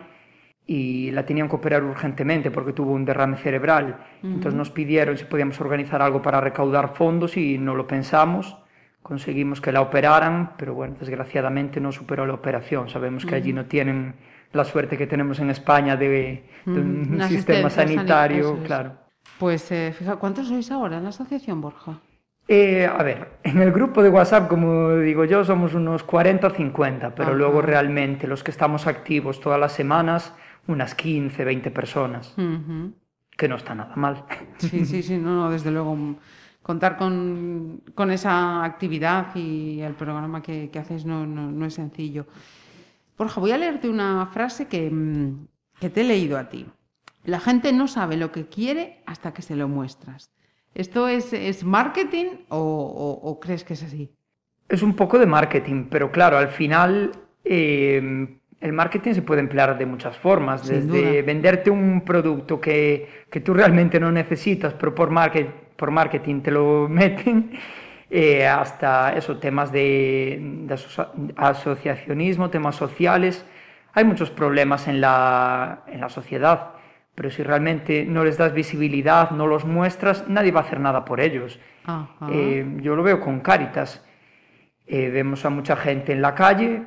[0.66, 4.04] y la tenían que operar urgentemente porque tuvo un derrame cerebral.
[4.22, 8.58] Entonces nos pidieron si podíamos organizar algo para recaudar fondos y no lo pensamos.
[9.02, 12.90] Conseguimos que la operaran, pero bueno, desgraciadamente no superó la operación.
[12.90, 14.16] Sabemos que allí no tienen
[14.52, 18.66] la suerte que tenemos en España de, de un Ujú, una sistema sanitario, es.
[18.66, 18.92] claro.
[19.38, 21.98] Pues, eh, fija, ¿cuántos sois ahora en la asociación, Borja?
[22.48, 26.50] Eh, a ver, en el grupo de WhatsApp, como digo yo, somos unos 40 o
[26.50, 27.36] 50, pero Ajá.
[27.36, 30.32] luego realmente los que estamos activos todas las semanas,
[30.66, 32.94] unas 15, 20 personas, Ujú.
[33.36, 34.24] que no está nada mal.
[34.58, 35.94] Sí, sí, sí, no, no, desde luego.
[35.94, 36.16] mm,
[36.62, 41.72] Contar con, con esa actividad y el programa que, que haces no, no, no es
[41.74, 42.26] sencillo.
[43.18, 45.46] Borja, voy a leerte una frase que, mm,
[45.80, 46.66] que te he leído a ti.
[47.24, 50.30] La gente no sabe lo que quiere hasta que se lo muestras.
[50.74, 54.10] ¿Esto es, es marketing o, o- o crees que es así?
[54.68, 57.10] Es un poco de marketing, pero claro, al final
[57.44, 58.28] eh,
[58.60, 61.22] el marketing se puede emplear de muchas formas, Sin desde duda.
[61.26, 66.50] venderte un producto que, que tú realmente no necesitas, pero por, market, por marketing te
[66.50, 67.50] lo meten,
[68.10, 73.44] eh, hasta eso, temas de, de asocia- asociacionismo, temas sociales.
[73.94, 76.70] Hay muchos problemas en la, en la sociedad,
[77.14, 81.04] pero si realmente no les das visibilidad, no los muestras, nadie va a hacer nada
[81.04, 81.58] por ellos.
[82.26, 84.04] Eh, yo lo veo con Cáritas.
[84.86, 86.84] Eh, vemos a mucha gente en la calle.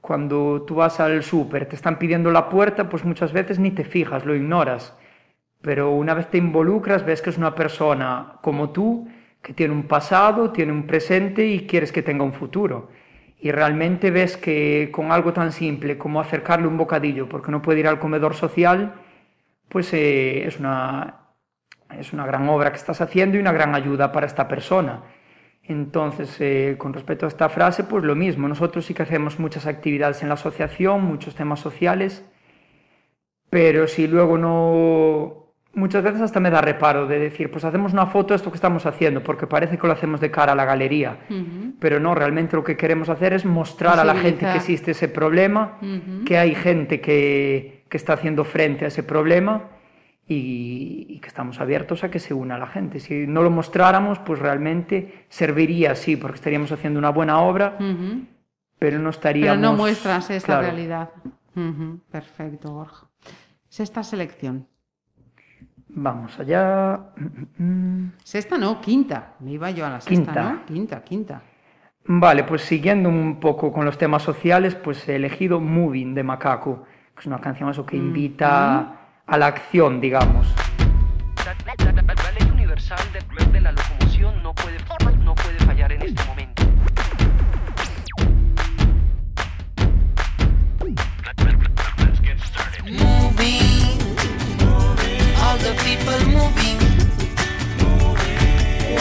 [0.00, 3.84] Cuando tú vas al súper, te están pidiendo la puerta, pues muchas veces ni te
[3.84, 4.96] fijas, lo ignoras.
[5.62, 9.08] Pero una vez te involucras, ves que es una persona como tú,
[9.44, 12.88] que tiene un pasado, tiene un presente y quieres que tenga un futuro.
[13.38, 17.80] Y realmente ves que con algo tan simple como acercarle un bocadillo, porque no puede
[17.80, 18.94] ir al comedor social,
[19.68, 21.26] pues eh, es, una,
[21.90, 25.02] es una gran obra que estás haciendo y una gran ayuda para esta persona.
[25.62, 28.48] Entonces, eh, con respecto a esta frase, pues lo mismo.
[28.48, 32.24] Nosotros sí que hacemos muchas actividades en la asociación, muchos temas sociales,
[33.50, 35.43] pero si luego no...
[35.76, 38.56] Muchas veces hasta me da reparo de decir, pues hacemos una foto de esto que
[38.56, 41.18] estamos haciendo, porque parece que lo hacemos de cara a la galería.
[41.80, 45.08] Pero no, realmente lo que queremos hacer es mostrar a la gente que existe ese
[45.08, 45.78] problema,
[46.24, 49.64] que hay gente que, que está haciendo frente a ese problema
[50.26, 53.00] y, y que estamos abiertos a que se una la gente.
[53.00, 58.98] Si no lo mostráramos, pues realmente serviría, sí, porque estaríamos haciendo una buena obra, pero
[58.98, 59.60] no Pero estaríamos...
[59.60, 60.62] no muestras esta claro.
[60.62, 61.10] realidad.
[62.10, 63.06] Perfecto, Borja.
[63.68, 64.68] Sexta selección.
[65.96, 66.98] Vamos allá.
[68.24, 69.34] Sexta no, quinta.
[69.40, 70.42] Me iba yo a la sexta, Quinta.
[70.42, 70.64] ¿no?
[70.66, 71.42] Quinta, quinta.
[72.06, 76.84] Vale, pues siguiendo un poco con los temas sociales, pues he elegido Moving de Macaco,
[77.14, 80.46] que es una canción eso que invita a la acción, digamos.
[81.46, 81.54] La,
[81.92, 83.93] la- la- la ley universal de, de la locomoción
[96.04, 96.78] people moving.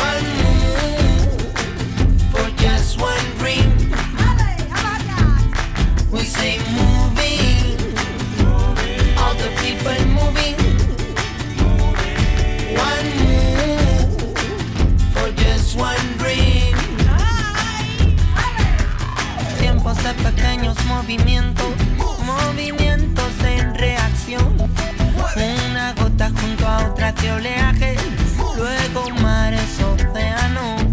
[0.07, 1.41] One move
[2.31, 3.71] for just one dream.
[6.11, 7.77] We say moving,
[9.17, 10.57] all the people moving.
[12.77, 14.37] One move
[15.13, 16.71] for just one dream.
[20.87, 21.75] Movimientos,
[22.25, 23.12] movimientos
[27.11, 27.97] de oleaje,
[28.55, 30.83] luego mares, océanos.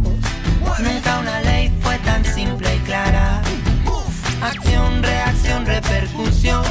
[0.80, 3.40] Nunca una ley fue tan simple y clara.
[4.42, 6.64] Acción, reacción, repercusión.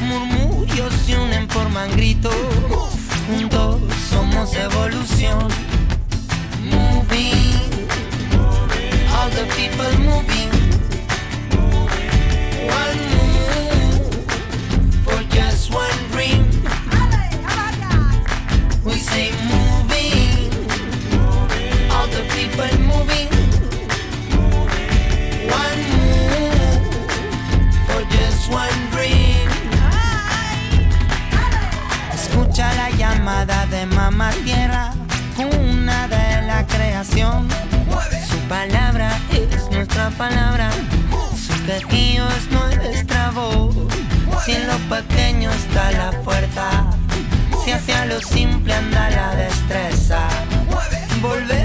[0.00, 2.34] Murmullos se unen, forman gritos.
[3.28, 5.48] Juntos somos evolución.
[6.64, 7.88] Moving,
[9.12, 10.55] all the people moving.
[34.10, 34.92] Mamá tierra,
[35.58, 37.48] una de la creación.
[38.30, 40.70] Su palabra es nuestra palabra,
[41.34, 43.74] su quejío es nuestra voz.
[44.44, 46.68] Si en lo pequeño está la fuerza,
[47.64, 50.28] si hacia lo simple anda la destreza.
[51.20, 51.55] Volver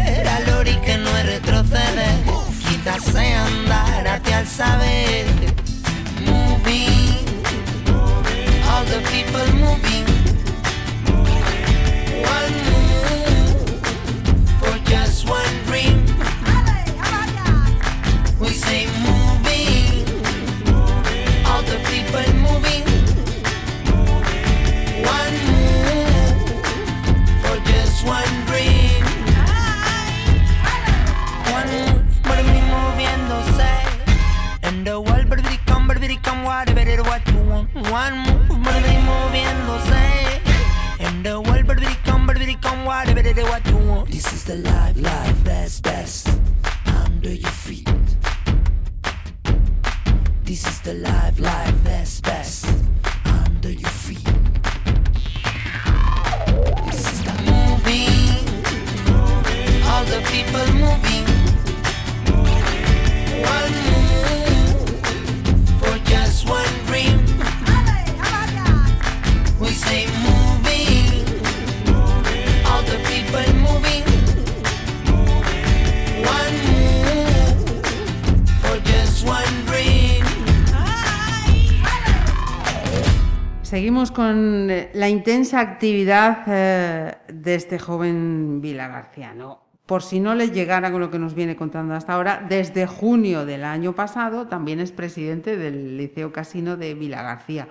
[85.02, 89.64] la intensa actividad eh, de este joven Vila Garciano.
[89.88, 93.44] Por si no le llegara con lo que nos viene contando hasta ahora, desde junio
[93.48, 97.68] del año pasado también es presidente del Liceo Casino de Vila García.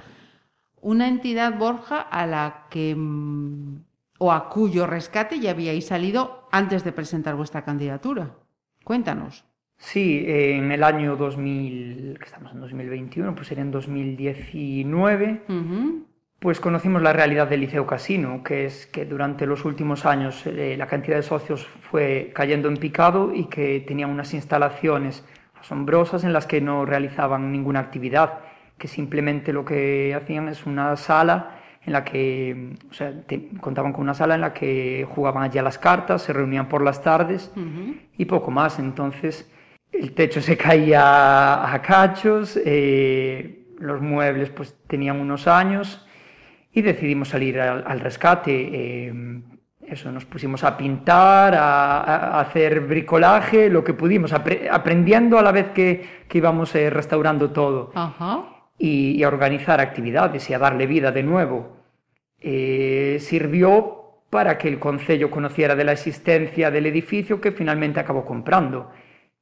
[0.81, 3.77] Una entidad, Borja, a la que mm,
[4.19, 8.35] o a cuyo rescate ya habíais salido antes de presentar vuestra candidatura.
[8.83, 9.45] Cuéntanos.
[9.79, 16.10] Sí, en el año 2000, que estamos en 2021, pues sería en 2019, Ujú.
[16.41, 20.75] Pues conocimos la realidad del Liceo Casino, que es que durante los últimos años eh,
[20.79, 25.23] la cantidad de socios fue cayendo en picado y que tenían unas instalaciones
[25.61, 28.39] asombrosas en las que no realizaban ninguna actividad,
[28.79, 33.93] que simplemente lo que hacían es una sala en la que, o sea, te- contaban
[33.93, 37.03] con una sala en la que jugaban allí a las cartas, se reunían por las
[37.03, 37.53] tardes
[38.17, 38.79] y poco más.
[38.79, 39.51] Entonces
[39.93, 46.07] el techo se caía a cachos, eh, los muebles pues tenían unos años
[46.73, 48.53] y decidimos salir al, al rescate.
[48.73, 49.15] eh,
[49.87, 55.43] eso, nos pusimos a pintar, a, a hacer bricolaje, lo que pudimos, apre- aprendiendo a
[55.43, 58.45] la vez que, que íbamos eh, restaurando todo Ajá.
[58.79, 61.77] y, y a organizar actividades y a darle vida de nuevo.
[62.41, 68.25] Eh, sirvió para que el Concello conociera de la existencia del edificio que finalmente acabó
[68.25, 68.93] comprando.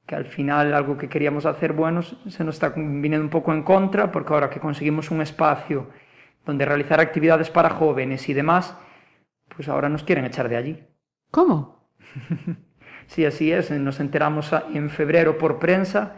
[0.07, 3.61] que al final algo que queríamos hacer bueno se nos está viniendo un poco en
[3.61, 5.89] contra, porque ahora que conseguimos un espacio
[6.49, 8.75] donde realizar actividades para jóvenes y demás,
[9.55, 10.83] pues ahora nos quieren echar de allí.
[11.31, 11.89] ¿Cómo?
[13.07, 13.71] Sí, así es.
[13.71, 16.17] Nos enteramos en febrero por prensa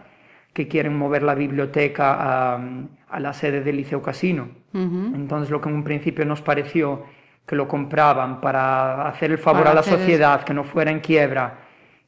[0.52, 2.62] que quieren mover la biblioteca a,
[3.08, 4.50] a la sede del Liceo Casino.
[4.74, 7.06] Entonces, lo que en un principio nos pareció
[7.48, 11.00] que lo compraban para hacer el favor Para a la sociedad, que no fuera en
[11.00, 11.60] quiebra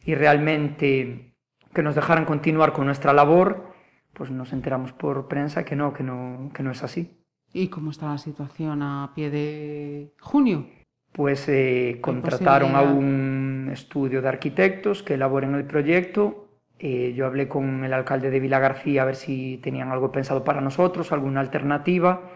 [0.04, 1.34] y realmente
[1.74, 3.74] que nos dejaran continuar con nuestra labor,
[4.12, 7.23] pues nos enteramos por prensa que no, que no, que no es así.
[7.54, 10.66] ¿Y cómo está la situación a pie de junio?
[11.12, 16.48] Pues eh, contrataron a un estudio de arquitectos que elaboren el proyecto.
[16.80, 20.44] Eh, yo hablé con el alcalde de Vila García a ver si tenían algo pensado
[20.44, 22.32] para nosotros, alguna alternativa.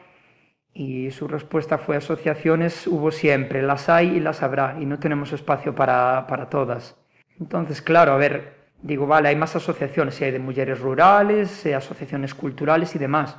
[0.71, 5.33] Y su respuesta fue asociaciones hubo siempre, las hay y las habrá, y no tenemos
[5.33, 6.95] espacio para, para todas.
[7.39, 12.35] Entonces, claro, a ver, digo, vale, hay más asociaciones, si hay de mujeres rurales, asociaciones
[12.35, 13.37] culturales y demás,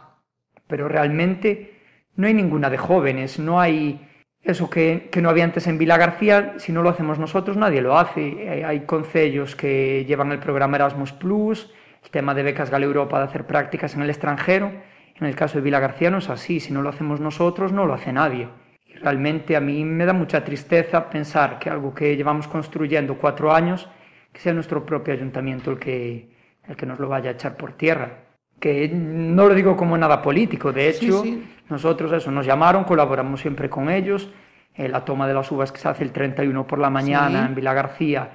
[0.69, 1.81] pero realmente
[2.15, 4.09] no hay ninguna de jóvenes, no hay
[4.43, 7.83] eso que, que no había antes en Vila García, si no lo hacemos nosotros nadie
[7.83, 8.49] lo hace.
[8.49, 11.73] Hay, hay concellos que llevan el programa Erasmus Plus,
[12.05, 14.73] el tema de becas Gale Europa de hacer prácticas en el extranjero.
[15.21, 17.87] En el caso de Vila García no es así, si no lo hacemos nosotros no
[17.87, 18.49] lo hace nadie.
[18.87, 23.53] Y realmente a mí me da mucha tristeza pensar que algo que llevamos construyendo cuatro
[23.53, 23.89] años,
[24.33, 26.31] que sea nuestro propio ayuntamiento el que,
[26.67, 28.28] el que nos lo vaya a echar por tierra.
[28.61, 31.45] Que no lo digo como nada político, de Sí, hecho, sí.
[31.69, 34.31] nosotros eso, nos llamaron, colaboramos siempre con ellos.
[34.75, 37.47] Eh, la toma de las uvas que se hace el 31 por la mañana Sí.
[37.49, 38.31] en Vila García,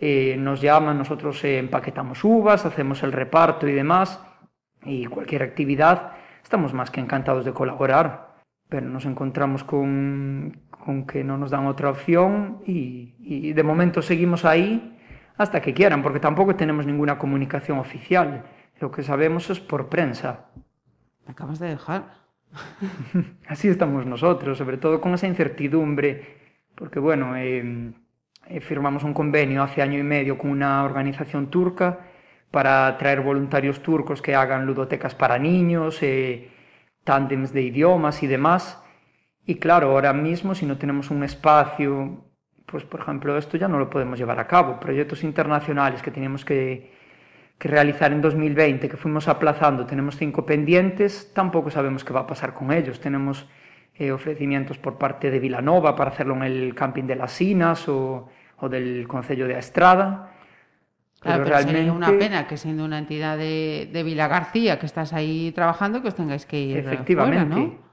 [0.00, 4.20] eh, nos llaman, nosotros eh, empaquetamos uvas, hacemos el reparto y demás.
[4.84, 6.12] Y cualquier actividad,
[6.42, 8.30] estamos más que encantados de colaborar.
[8.68, 14.00] Pero nos encontramos con, con que no nos dan otra opción y, y de momento
[14.00, 14.96] seguimos ahí
[15.36, 18.44] hasta que quieran, porque tampoco tenemos ninguna comunicación oficial.
[18.80, 20.46] Lo que sabemos es por prensa.
[21.26, 22.14] Me acabas de dejar.
[23.46, 26.38] Así estamos nosotros, sobre todo con esa incertidumbre,
[26.74, 27.92] porque bueno, eh,
[28.48, 32.00] eh, firmamos un convenio hace año y medio con una organización turca
[32.50, 36.50] para traer voluntarios turcos que hagan ludotecas para niños, eh,
[37.04, 38.82] tándems de idiomas y demás.
[39.44, 42.24] Y claro, ahora mismo si no tenemos un espacio,
[42.64, 44.80] pues por ejemplo esto ya no lo podemos llevar a cabo.
[44.80, 46.99] Proyectos internacionales que teníamos que,
[47.60, 52.26] que realizar en 2020, que fuimos aplazando, tenemos cinco pendientes, tampoco sabemos qué va a
[52.26, 53.00] pasar con ellos.
[53.00, 53.46] Tenemos
[53.94, 58.30] eh, ofrecimientos por parte de Vilanova para hacerlo en el camping de las Sinas o,
[58.56, 60.30] o del Concello de Estrada.
[61.20, 65.12] Claro, pero sería una pena que siendo una entidad de, de Vila García, que estás
[65.12, 67.44] ahí trabajando, que os tengáis que ir Efectivamente.
[67.54, 67.90] fuera, ¿no?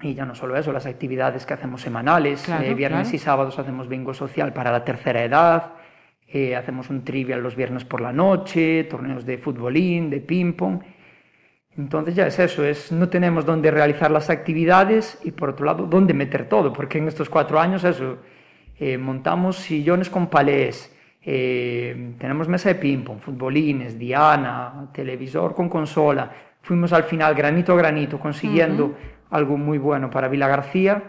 [0.00, 3.16] Y ya no solo eso, las actividades que hacemos semanales, Claro, eh, viernes claro.
[3.16, 5.72] y sábados hacemos bingo social para la tercera edad,
[6.30, 10.82] eh, hacemos un trivial los viernes por la noche, torneos de futbolín, de ping-pong.
[11.76, 15.86] Entonces ya es eso, es no tenemos dónde realizar las actividades y por otro lado
[15.86, 18.18] dónde meter todo, porque en estos cuatro años eso,
[18.78, 26.30] eh, montamos sillones con palés, eh, tenemos mesa de ping-pong, futbolines, diana, televisor con consola.
[26.62, 28.96] Fuimos al final granito a granito consiguiendo
[29.30, 31.02] algo muy bueno para Vila García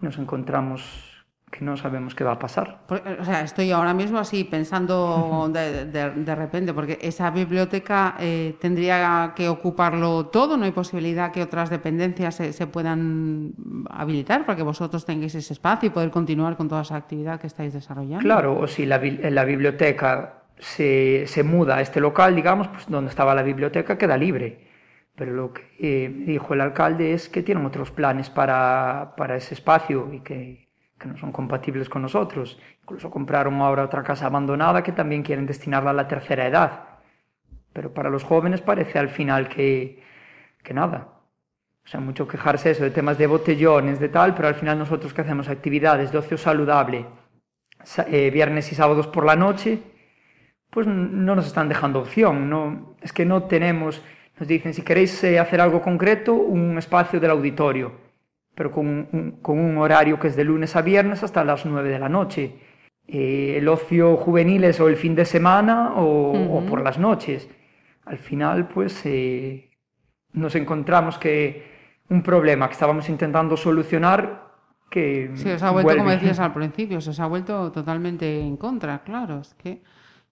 [0.00, 1.13] y nos encontramos
[1.56, 2.80] que no sabemos qué va a pasar.
[2.88, 8.16] Por- o sea, estoy ahora mismo así pensando de, de- de repente, porque esa biblioteca
[8.18, 13.52] eh, tendría que ocuparlo todo, no hay posibilidad que otras dependencias se, se puedan
[13.90, 17.46] habilitar para que vosotros tengáis ese espacio y poder continuar con toda esa actividad que
[17.46, 18.18] estáis desarrollando.
[18.24, 23.10] Claro, o si la, la biblioteca se, se muda a este local, digamos, pues donde
[23.10, 24.72] estaba la biblioteca queda libre.
[25.16, 29.54] Pero lo que eh, dijo el alcalde es que tienen otros planes para, para ese
[29.54, 30.63] espacio y que,
[30.98, 32.58] que no son compatibles con nosotros.
[32.82, 36.88] Incluso compraron ahora otra casa abandonada que también quieren destinarla a la tercera edad.
[37.72, 40.02] Pero para los jóvenes parece al final que,
[40.62, 41.08] que nada.
[41.84, 45.12] O sea, mucho quejarse eso de temas de botellones, de tal, pero al final nosotros
[45.12, 47.06] que hacemos actividades de ocio saludable,
[47.82, 49.80] sa- eh, viernes y sábados por la noche,
[50.70, 52.48] pues no nos están dejando opción.
[52.50, 54.02] No, es que no tenemos,
[54.38, 57.92] nos dicen, si queréis eh, hacer algo concreto, un espacio del auditorio,
[58.54, 61.88] pero con un, con un horario que es de lunes a viernes hasta las 9
[61.88, 62.58] de la noche.
[63.06, 66.66] Eh, el ocio juvenil es o el fin de semana o, o Ujú.
[66.66, 67.48] por las noches.
[68.06, 69.70] Al final, pues eh,
[70.32, 71.72] nos encontramos que
[72.08, 74.44] un problema que estábamos intentando solucionar
[74.90, 76.20] que Sí, os ha vuelto, como vuelve.
[76.20, 79.40] decías al principio, se os ha vuelto totalmente en contra, claro.
[79.40, 79.82] Es que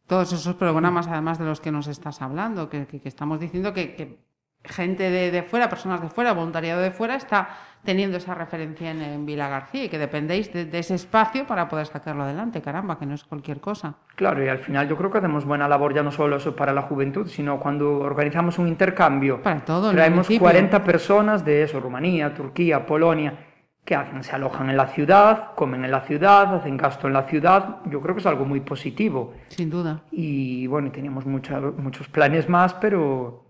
[0.06, 3.72] todos esos programas, además de los que nos estás hablando, que, que- que estamos diciendo
[3.72, 4.18] que, que
[4.64, 7.48] gente de, de fuera, personas de fuera, voluntariado de fuera, está
[7.84, 11.68] teniendo esa referencia en, en Vila García y que dependéis de, de ese espacio para
[11.68, 13.94] poder sacarlo adelante, caramba, que no es cualquier cosa.
[14.14, 16.72] Claro, y al final yo creo que hacemos buena labor ya no solo eso para
[16.72, 19.42] la juventud, sino cuando organizamos un intercambio.
[19.42, 20.40] Para todo el Traemos municipio.
[20.40, 23.46] 40 personas de eso, Rumanía, Turquía, Polonia.
[23.84, 24.22] ¿Qué hacen?
[24.22, 27.78] Se alojan en la ciudad, comen en la ciudad, hacen gasto en la ciudad.
[27.86, 29.34] Yo creo que es algo muy positivo.
[29.48, 30.04] Sin duda.
[30.12, 33.44] Y bueno, teníamos mucha- muchos planes más, pero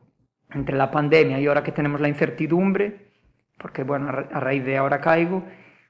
[0.51, 3.12] entre la pandemia y ahora que tenemos la incertidumbre,
[3.59, 5.43] porque bueno, a, ra- a raíz de ahora caigo,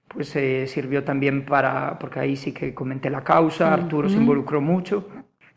[0.09, 4.61] pues eh, sirvió también para, porque ahí sí que comenté la causa, Arturo se involucró
[4.61, 5.09] mucho,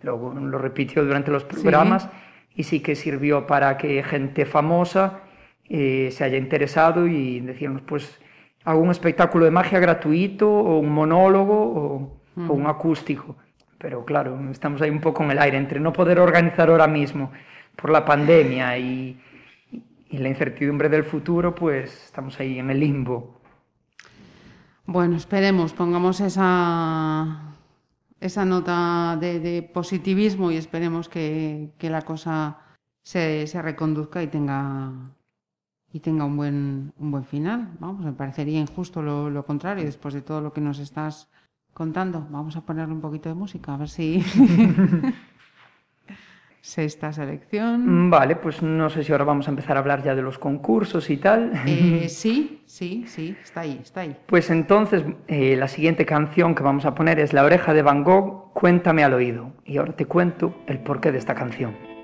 [0.02, 2.10] luego lo repitió durante los programas,
[2.56, 5.22] y sí que sirvió para que gente famosa
[5.68, 8.20] eh, se haya interesado y decirnos, pues
[8.64, 13.36] hago un espectáculo de magia gratuito, o un monólogo, o, o un acústico.
[13.78, 17.32] Pero claro, estamos ahí un poco en el aire, entre no poder organizar ahora mismo
[17.76, 19.20] por la pandemia y,
[20.10, 23.40] y la incertidumbre del futuro, pues estamos ahí en el limbo.
[24.86, 27.56] Bueno, esperemos, pongamos esa,
[28.20, 32.60] esa nota de, de positivismo y esperemos que, que la cosa
[33.02, 34.92] se, se reconduzca y tenga,
[35.92, 37.76] y tenga un, buen, un buen final.
[37.80, 41.30] Vamos, me parecería injusto lo, lo contrario después de todo lo que nos estás
[41.74, 42.28] contando.
[42.30, 44.24] Vamos a ponerle un poquito de música, a ver si...
[46.66, 48.08] Sexta selección.
[48.08, 50.40] Mm, Vale, pues no sé si ahora vamos a empezar a hablar ya de los
[50.40, 51.52] concursos y tal.
[51.68, 54.18] Eh, sí, sí, sí, está ahí, está ahí.
[54.26, 58.04] Pues entonces eh, la siguiente canción que vamos a poner es La oreja de Van
[58.04, 59.52] Gogh, Cuéntame al oído.
[59.64, 61.95] Y ahora te cuento el porqué de esta canción.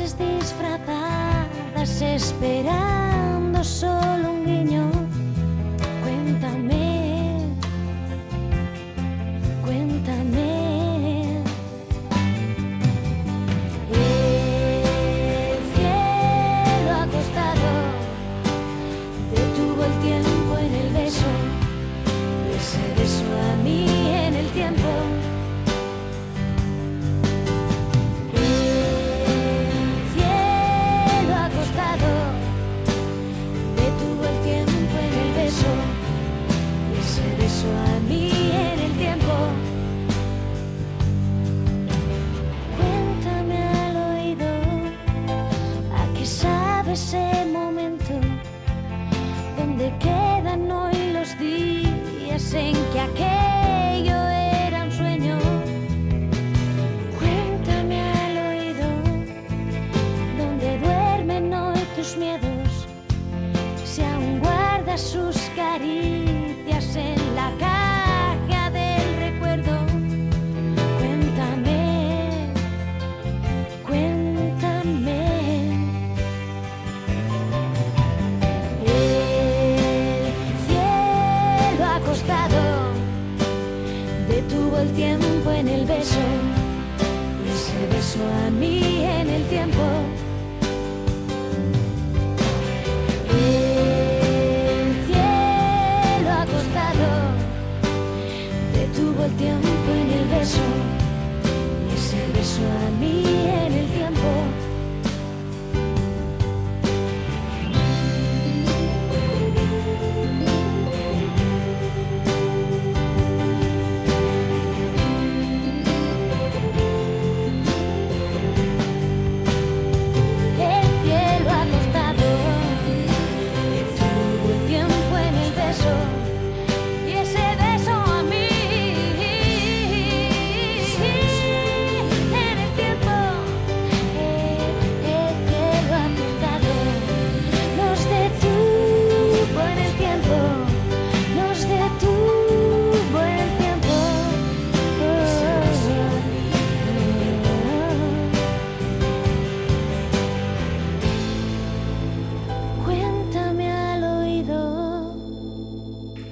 [0.00, 4.99] frases disfrazadas esperando solo un guiño.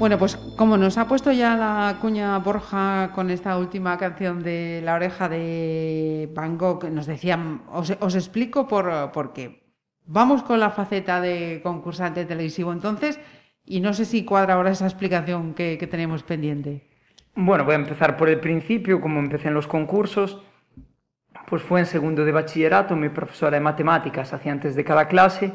[0.09, 4.81] Bueno, pues como nos ha puesto ya la cuña Borja con esta última canción de
[4.83, 9.71] La oreja de Van Gogh, nos decían, os, explico por, por qué.
[10.07, 13.21] Vamos con la faceta de concursante televisivo entonces
[13.67, 16.89] Y no sé si cuadra ahora esa explicación que, que tenemos pendiente.
[17.35, 20.43] Bueno, voy a empezar por el principio, como empecé en los concursos.
[21.47, 25.53] Pues fue en segundo de bachillerato, mi profesora de matemáticas hacía antes de cada clase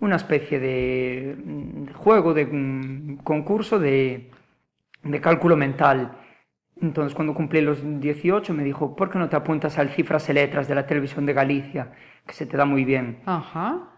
[0.00, 1.36] una especie de,
[1.94, 4.30] juego, de mm, concurso de,
[5.02, 6.18] de cálculo mental.
[6.80, 10.34] Entonces, cuando cumplí los 18, me dijo, ¿por qué no te apuntas al Cifras y
[10.34, 11.92] Letras de la Televisión de Galicia?
[12.26, 13.20] Que se te da muy bien.
[13.24, 13.92] Ajá.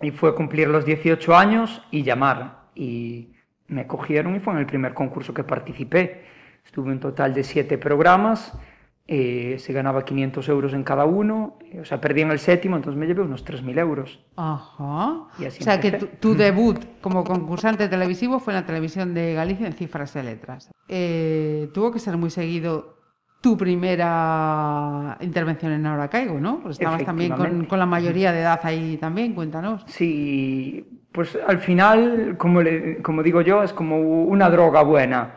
[0.00, 2.68] Y fue cumplir los 18 años y llamar.
[2.74, 3.32] Y
[3.66, 6.24] me cogieron y fue en el primer concurso que participé.
[6.64, 8.56] Estuve en total de siete programas,
[9.08, 12.76] eh, se ganaba 500 euros en cada uno, eh, o sea, perdí en el séptimo,
[12.76, 14.24] entonces me llevé unos 3.000 euros.
[14.36, 15.24] Ajá.
[15.38, 16.06] Y así o sea que empecé.
[16.06, 20.22] tu, tu debut como concursante televisivo fue en la televisión de Galicia en cifras de
[20.22, 20.70] letras.
[20.88, 22.96] Eh, tuvo que ser muy seguido
[23.40, 26.56] tu primera intervención en Ahora Caigo, ¿no?
[26.60, 29.82] Porque estabas también con, con la mayoría de edad ahí también, cuéntanos.
[29.86, 35.34] Sí, pues al final, como, le- como digo yo, es como una droga buena.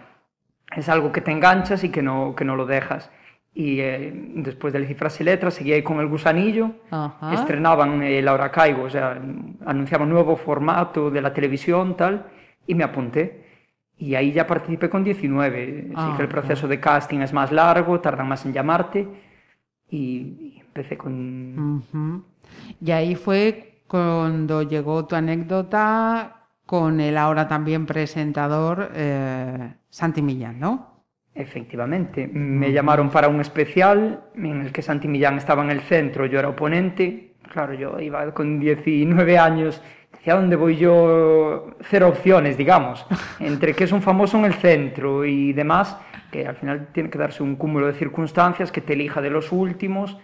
[0.76, 3.10] Es algo que te enganchas y que no, que no lo dejas.
[3.56, 6.72] Y eh, después de Cifras y Letras seguí ahí con el gusanillo.
[6.92, 7.34] Ajá.
[7.34, 9.18] Estrenaban el Ahora Caigo, o sea,
[9.66, 12.28] anunciaban un nuevo formato de la televisión, tal,
[12.68, 13.46] y me apunté.
[13.98, 15.92] Y ahí ya participé con 19.
[15.96, 19.08] Así que el Ah, proceso de casting es más largo, tardan más en llamarte.
[19.90, 21.84] Y, y empecé con...
[22.82, 30.60] Y ahí fue cuando llegó tu anécdota con el ahora también presentador eh, Santi Millán,
[30.60, 30.95] ¿no?
[31.38, 36.26] Efectivamente, me llamaron para un especial en el que Santi Millán estaba en el centro,
[36.26, 39.82] yo era oponente, claro, yo iba con 19 años,
[40.14, 41.76] decía, ¿a dónde voy yo?
[41.82, 43.06] Cero opciones, digamos,
[43.42, 45.98] entre que es un famoso en el centro y demás,
[46.32, 49.52] que al final tiene que darse un cúmulo de circunstancias que te elija de los
[49.52, 50.18] últimos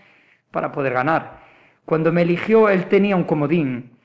[0.49, 1.41] para poder ganar.
[1.83, 3.97] Cuando me eligió, él tenía un comodín.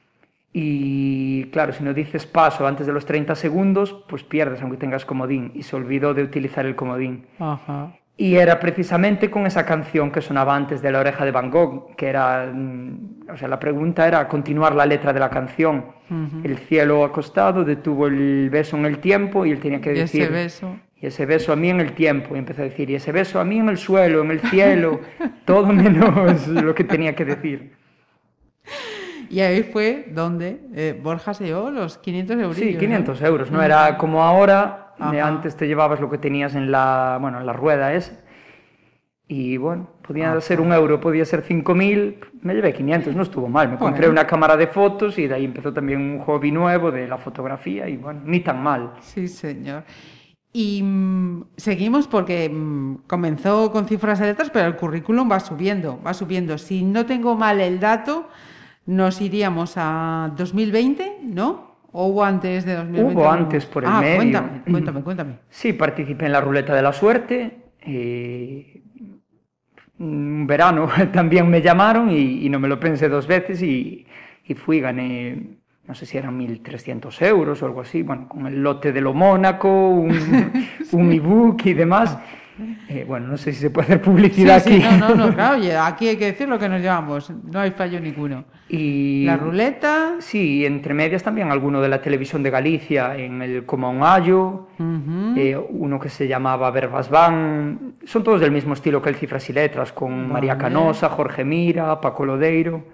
[0.58, 5.04] Y claro, si no dices paso antes de los 30 segundos, pues pierdes aunque tengas
[5.04, 5.50] comodín.
[5.54, 7.26] Y se olvidó de utilizar el comodín.
[7.38, 7.92] Ajá.
[8.16, 11.94] Y era precisamente con esa canción que sonaba antes de La oreja de Van Gogh,
[11.94, 15.84] que era, mm, o sea, la pregunta era continuar la letra de la canción.
[16.42, 20.22] El cielo acostado detuvo el beso en el tiempo y él tenía que Y decir...
[20.22, 20.76] ese beso.
[20.98, 22.34] Y ese beso a mí en el tiempo.
[22.34, 25.00] Y empezó a decir, y ese beso a mí en el suelo, en el cielo,
[25.44, 27.72] todo menos lo que tenía que decir.
[29.30, 32.56] Y ahí fue donde eh, Borja se llevó los 500 euros.
[32.56, 35.28] Sí, 500 euros, no era como ahora, de Ajá.
[35.28, 38.12] antes te llevabas lo que tenías en la, bueno, en la rueda esa.
[39.28, 43.68] Y bueno, podía ser un euro, podía ser 5.000, me llevé 500, no estuvo mal.
[43.68, 44.12] Me compré Bueno.
[44.20, 47.88] una cámara de fotos y de ahí empezó también un hobby nuevo de la fotografía
[47.88, 48.92] y bueno, ni tan mal.
[49.00, 49.82] Sí, señor.
[50.52, 56.00] Y mm, seguimos porque mm, comenzó con cifras de letras, pero el currículum va subiendo,
[56.06, 56.56] va subiendo.
[56.56, 58.28] Si no tengo mal el dato,
[58.86, 61.76] nos iríamos a 2020, ¿no?
[61.92, 63.14] ¿O hubo antes de 2020?
[63.14, 64.16] Hubo antes por el ah, medio.
[64.16, 65.34] Cuéntame, cuéntame, cuéntame.
[65.50, 67.56] Sí, participé en la ruleta de la suerte.
[67.80, 68.82] eh,
[69.98, 74.06] un verano también me llamaron y, y no me lo pensé dos veces y,
[74.44, 78.62] y fui, gané, no sé si eran 1.300 euros o algo así, bueno, con el
[78.62, 80.52] lote de lo Mónaco, un,
[80.92, 82.18] un ebook y demás.
[82.88, 84.98] Eh, bueno, no sé si se puede hacer publicidad sí, aquí.
[84.98, 87.72] no, no, no, claro, oye, aquí hay que decir lo que nos llevamos, no hay
[87.72, 88.44] fallo ninguno.
[88.68, 93.66] Y La ruleta, Sí, entre medias también alguno de la televisión de Galicia, en el
[93.66, 94.68] Como un Ayo,
[95.36, 99.48] eh, uno que se llamaba Verbas Van, son todos del mismo estilo que el Cifras
[99.50, 100.56] y Letras, con María.
[100.56, 102.84] Canosa, Jorge Mira, Paco Lodeiro.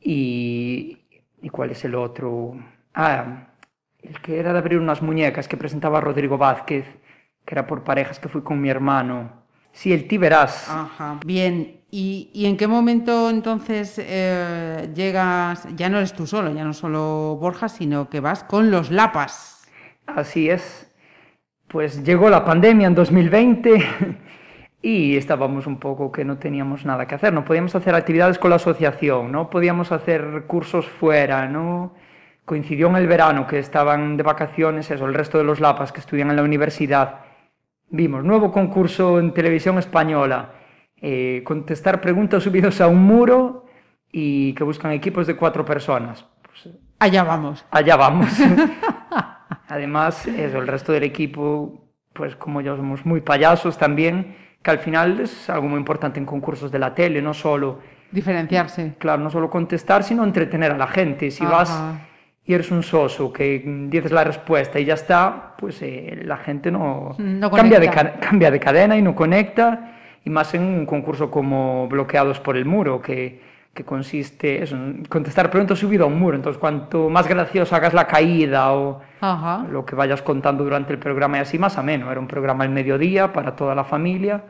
[0.00, 0.98] Y,
[1.40, 2.54] ¿Y cuál es el otro?
[2.94, 3.46] Ah,
[4.02, 6.84] el que era de abrir unas muñecas que presentaba Rodrigo Vázquez,
[7.44, 9.30] que era por parejas que fui con mi hermano.
[9.72, 10.68] Sí, el Ti Verás.
[10.68, 11.20] Ajá.
[11.24, 16.64] Bien, ¿Y, y en qué momento entonces eh, llegas, ya no eres tú solo, ya
[16.64, 19.68] no solo Borja, sino que vas con los Lapas?
[20.06, 20.90] Así es.
[21.68, 23.84] Pues llegó la pandemia en 2020
[24.82, 27.34] y estábamos un poco que no teníamos nada que hacer.
[27.34, 31.92] No podíamos hacer actividades con la asociación, no podíamos hacer cursos fuera, no
[32.46, 36.00] coincidió en el verano que estaban de vacaciones, eso, el resto de los lapas que
[36.00, 37.31] estudian en la universidad.
[37.94, 40.52] Vimos nuevo concurso en televisión española,
[40.96, 43.66] eh, contestar preguntas subidos a un muro
[44.10, 46.24] y que buscan equipos de cuatro personas.
[46.42, 47.66] Pues, Allá vamos.
[47.70, 48.28] allá vamos.
[49.68, 51.84] Además, eso, el resto del equipo,
[52.14, 56.24] pues como yo somos muy payasos también, que al final es algo muy importante en
[56.24, 57.80] concursos de la tele, no solo,
[58.10, 58.94] Diferenciarse.
[58.98, 61.30] claro, no solo contestar, sino entretener a la gente.
[61.30, 61.52] Si Ajá.
[61.52, 61.94] vas
[62.44, 66.70] y eres un soso que dices la respuesta y ya está, pues eh, la gente
[66.70, 71.30] no, No cambia, de, cambia de cadena y no conecta, y más en un concurso
[71.30, 76.18] como Bloqueados por el Muro, que que consiste eso, en contestar preguntas subido a un
[76.18, 76.36] muro.
[76.36, 79.66] Entonces, cuanto más gracioso hagas la caída o Ajá.
[79.70, 82.10] lo que vayas contando durante el programa y así, más ameno.
[82.10, 84.44] Era un programa al mediodía para toda la familia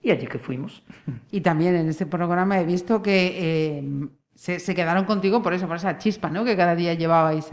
[0.00, 0.84] y allí que fuimos.
[1.32, 3.84] Y también en este programa he visto que eh,
[4.36, 6.44] se, quedaron contigo por eso, por esa chispa, ¿no?
[6.44, 7.48] Que cada día llevabais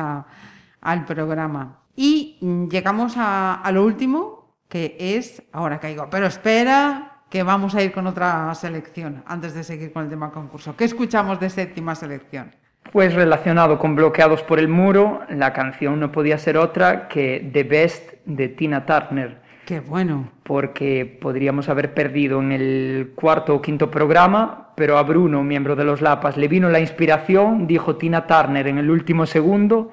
[0.81, 1.79] al programa.
[1.95, 2.38] Y
[2.69, 7.91] llegamos a, a lo último, que es, ahora caigo, pero espera, que vamos a ir
[7.91, 10.75] con otra selección antes de seguir con el tema concurso.
[10.75, 12.55] ¿Qué escuchamos de séptima selección?
[12.91, 17.63] Pues relacionado con Bloqueados por el Muro, la canción no podía ser otra que The
[17.63, 19.41] Best de Tina Turner.
[19.66, 20.30] Qué bueno.
[20.43, 25.86] porque podríamos haber perdido en el cuarto o quinto programa, pero a Bruno, miembro de
[25.86, 29.91] los Lapas, le vino la inspiración, dijo Tina Turner en el último segundo,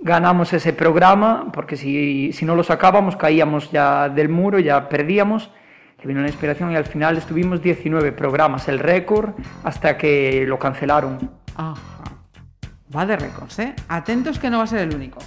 [0.00, 5.50] ganamos ese programa, porque si, si no lo sacábamos caíamos ya del muro, ya perdíamos,
[6.00, 9.30] le vino la inspiración y al final estuvimos 19 programas, el récord,
[9.64, 11.30] hasta que lo cancelaron.
[11.56, 11.76] Ajá.
[12.94, 13.74] Va de récords, ¿eh?
[13.88, 15.18] Atentos que no va a ser el único.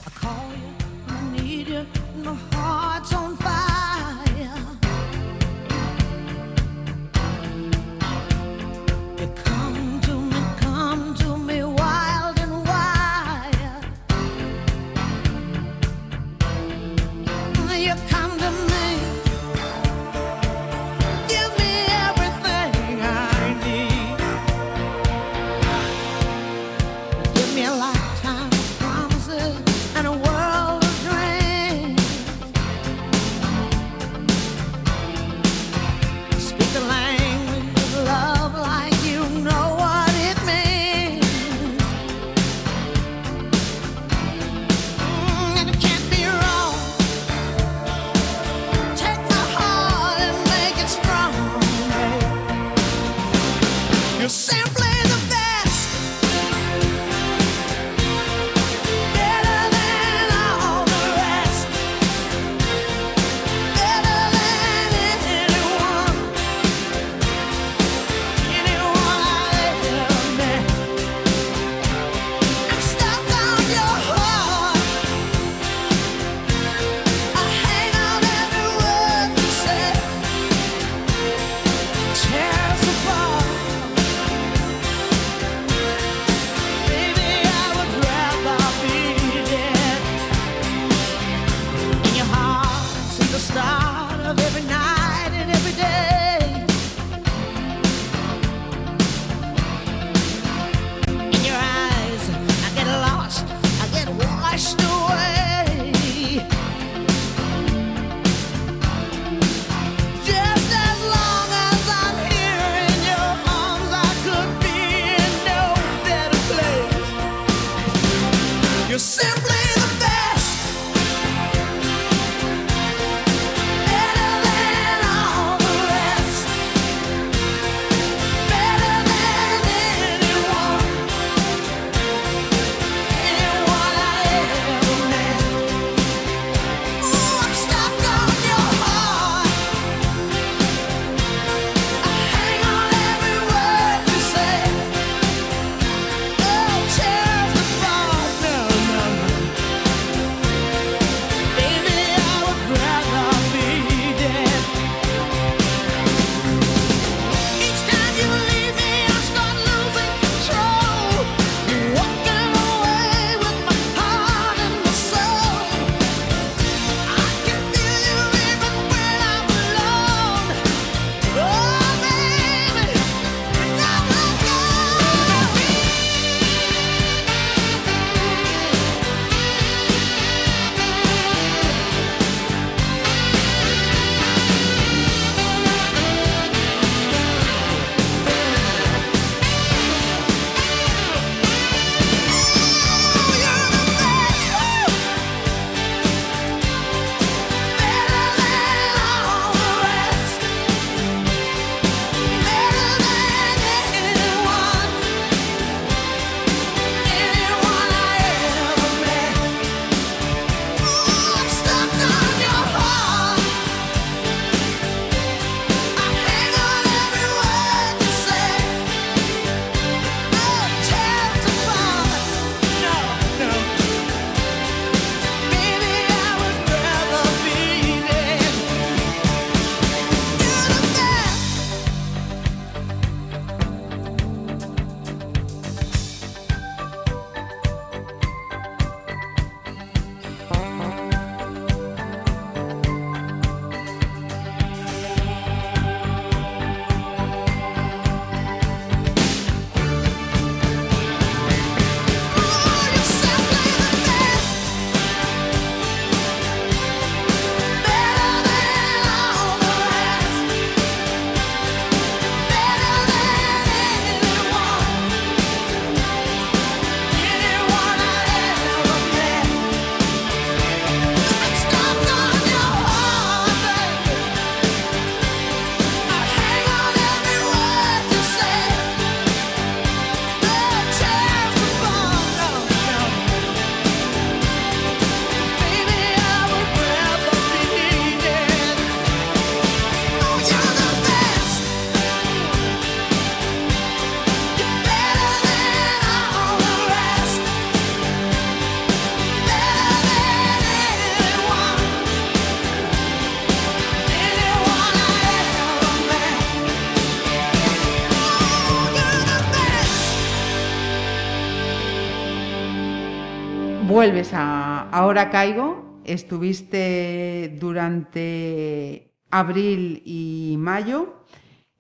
[314.00, 321.26] Vuelves a Ahora Caigo, estuviste durante abril y mayo.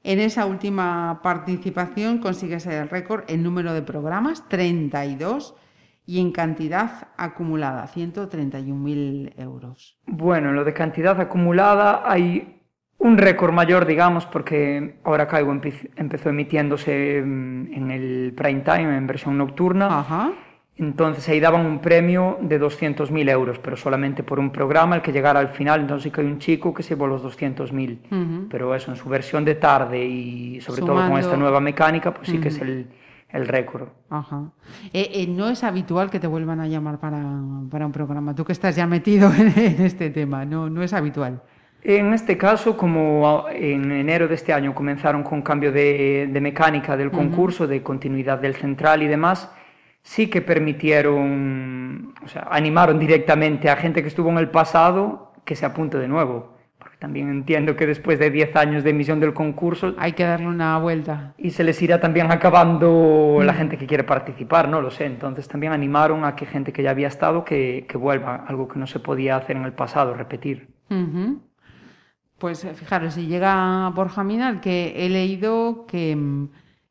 [0.03, 5.55] En esa última participación consigues el récord en número de programas, 32,
[6.05, 9.97] y en cantidad acumulada, 131.000 euros.
[10.05, 12.61] Bueno, en lo de cantidad acumulada hay
[12.97, 18.97] un récord mayor, digamos, porque ahora Caigo empe- empezó emitiéndose mm, en el prime time,
[18.97, 19.99] en versión nocturna.
[19.99, 20.31] Ajá.
[20.79, 25.11] Entonces ahí daban un premio de 200.000 euros, pero solamente por un programa, el que
[25.11, 25.81] llegara al final.
[25.81, 27.97] Entonces sí que hay un chico que se llevó los 200.000.
[28.09, 28.47] Ujú.
[28.49, 32.13] Pero eso, en su versión de tarde y sobre todo con Sumando- esta nueva mecánica,
[32.13, 32.87] pues sí que es el,
[33.29, 33.89] el récord.
[34.09, 34.51] Ajá.
[34.93, 37.21] Eh, eh, no es habitual que te vuelvan a llamar para,
[37.69, 38.33] para un programa.
[38.33, 41.41] Tú que estás ya metido en, en este tema, no, no es habitual.
[41.83, 46.97] En este caso, como en enero de este año comenzaron con cambio de, de mecánica
[46.97, 49.49] del concurso, de continuidad del central y demás,
[50.09, 55.55] sí que permitieron, o sea, animaron directamente a gente que estuvo en el pasado que
[55.55, 56.57] se apunte de nuevo.
[56.79, 60.47] Porque también entiendo que después de 10 años de emisión del concurso Hay que darle
[60.47, 61.35] una vuelta.
[61.37, 65.05] y se les irá también acabando la gente que quiere participar, no lo sé.
[65.05, 68.79] Entonces también animaron a que gente que ya había estado que, que vuelva, algo que
[68.79, 70.69] no se podía hacer en el pasado, repetir.
[72.39, 76.47] Pues eh, fijaros, si llega Borja Minal, que he leído que, mm,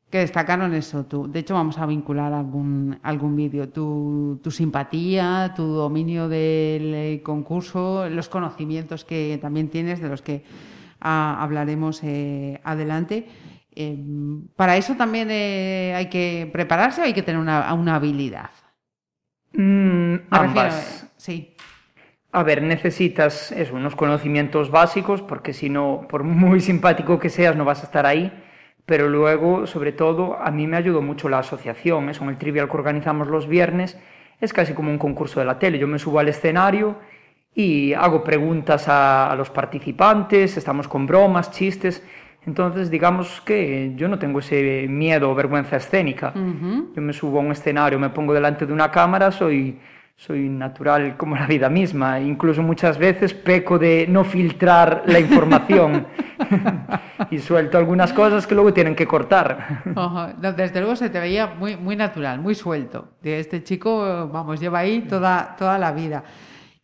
[0.09, 1.05] que destacaron eso.
[1.05, 1.27] Tú.
[1.31, 3.69] De hecho, vamos a vincular algún, algún vídeo.
[3.69, 10.21] Tu, tu simpatía, tu dominio del eh, concurso, los conocimientos que también tienes, de los
[10.21, 10.43] que
[10.99, 13.27] ah, hablaremos eh, adelante.
[13.75, 13.97] Eh,
[14.55, 18.49] para eso también eh, hay que prepararse o hay que tener una, una habilidad.
[19.53, 21.03] Mm, ambas.
[21.03, 21.55] eh, sí.
[22.31, 27.55] A ver, necesitas eso, unos conocimientos básicos, porque si no, por muy simpático que seas,
[27.55, 28.31] no vas a estar ahí.
[28.89, 32.09] Pero luego, sobre todo, a mí me ayudó mucho la asociación.
[32.09, 33.99] Eso, en el trivial que organizamos los viernes,
[34.41, 35.77] es casi como un concurso de la tele.
[35.77, 36.95] Yo me subo al escenario
[37.53, 42.03] y hago preguntas a, a los participantes, estamos con bromas, chistes.
[42.47, 46.33] Entonces, digamos que yo no tengo ese miedo o vergüenza escénica.
[46.33, 49.77] Yo me subo a un escenario, me pongo delante de una cámara, soy,
[50.19, 52.19] soy natural como la vida misma.
[52.19, 56.07] Incluso muchas veces peco de no filtrar la información
[57.31, 59.81] y suelto algunas cosas que luego tienen que cortar.
[59.85, 63.13] No, desde luego se te veía muy, muy natural, muy suelto.
[63.21, 66.23] De este chico, vamos, lleva ahí toda, toda la vida.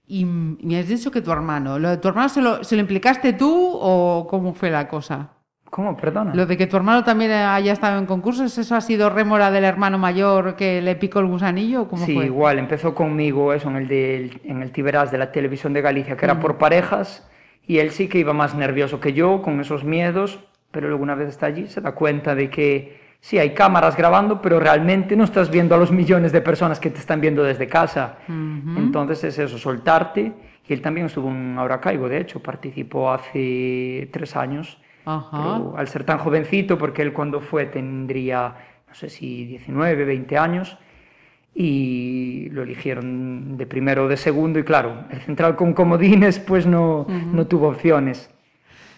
[0.07, 2.81] Y me has dicho que tu hermano, ¿lo de tu hermano se lo, se lo
[2.81, 5.34] implicaste tú o cómo fue la cosa?
[5.76, 5.97] ¿Cómo?
[5.97, 6.34] Perdona.
[6.34, 9.65] Lo de que tu hermano también haya estado en concursos, ¿eso ha sido rémora del
[9.65, 12.28] hermano mayor que le picó el gusanillo cómo Sí, fue?
[12.28, 16.15] igual, empezó conmigo eso en el, de, en el Tiberas de la televisión de Galicia,
[16.15, 17.30] que era por parejas,
[17.67, 20.39] y él sí que iba más nervioso que yo, con esos miedos,
[20.71, 24.41] pero luego una vez está allí se da cuenta de que sí, hay cámaras grabando,
[24.41, 27.67] pero realmente no estás viendo a los millones de personas que te están viendo desde
[27.67, 28.19] casa.
[28.30, 30.32] Entonces es eso, soltarte,
[30.69, 35.30] y él también estuvo en Ahora Caigo, de hecho, participó hace tres años, Ajá.
[35.32, 38.56] pero al ser tan jovencito, porque él cuando fue tendría,
[38.88, 40.78] no sé si 19, 20 años,
[41.53, 46.66] y lo eligieron de primero o de segundo, y claro, el central con comodines pues
[46.66, 48.30] no, no tuvo opciones.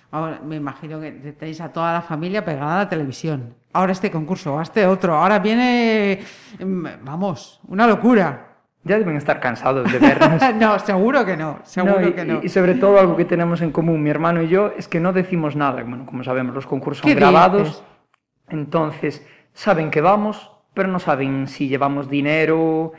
[0.09, 3.53] Ahora me imagino que tenéis a toda la familia pegada a la televisión.
[3.73, 6.21] Ahora este concurso, ahora este otro, ahora viene,
[6.59, 8.56] mm, vamos, una locura.
[8.87, 10.41] Ya deben estar cansados de vernos.
[10.55, 12.39] no, seguro que no, seguro No, y, que no.
[12.41, 15.13] y sobre todo algo que tenemos en común, mi hermano y yo, es que no
[15.13, 15.83] decimos nada.
[15.83, 17.83] Bueno, como sabemos, los concursos son ¿Qué grabados, dices?
[18.49, 22.93] entonces saben que vamos, pero no saben si llevamos dinero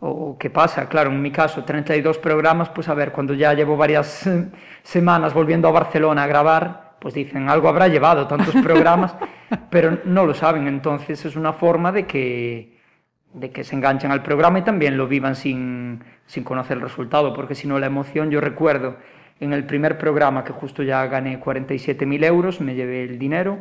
[0.00, 0.88] o qué pasa.
[0.88, 4.28] Claro, en mi caso, 32 programas, pues a ver, cuando ya llevo varias
[4.82, 9.14] semanas volviendo a Barcelona a grabar, pues dicen, algo habrá llevado tantos programas,
[9.70, 10.66] pero no lo saben.
[10.66, 12.75] Entonces es una forma de que,
[13.36, 17.34] de que se enganchen al programa y también lo vivan sin, sin conocer el resultado,
[17.34, 18.96] porque si no la emoción, yo recuerdo
[19.40, 23.58] en el primer programa que justo ya gané 47.000 euros, me llevé el dinero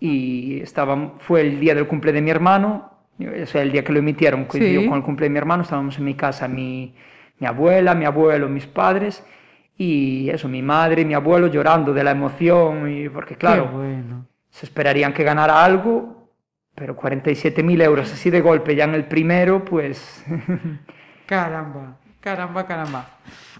[0.00, 2.90] y estaba, fue el día del cumple de mi hermano,
[3.20, 4.88] o sea, el día que lo emitieron coincidió Sí.
[4.88, 6.94] con el cumple de mi hermano, estábamos en mi casa, mi,
[7.38, 9.24] mi abuela, mi abuelo, mis padres
[9.78, 14.26] y eso, mi madre y mi abuelo llorando de la emoción, y porque claro, bueno.
[14.50, 16.15] se esperarían que ganara algo,
[16.76, 20.24] pero 47.000 euros así de golpe ya en el primero, pues
[21.26, 23.06] Caramba, caramba, caramba.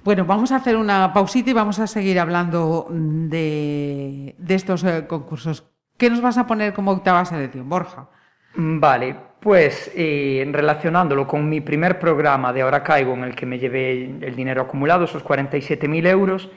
[0.05, 5.07] Bueno, vamos a hacer una pausita y vamos a seguir hablando de, de estos eh,
[5.09, 5.64] concursos.
[5.97, 8.09] ¿Qué nos vas a poner como octava selección, Borja?
[8.55, 13.47] Mm, Vale, pues eh, relacionándolo con mi primer programa de Ahora Caigo, en el que
[13.47, 16.49] me llevé el dinero acumulado, esos 47.000 euros,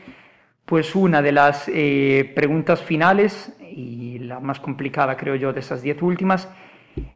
[0.70, 5.82] pues una de las eh, preguntas finales, y la más complicada creo yo de esas
[5.82, 6.48] 10 últimas,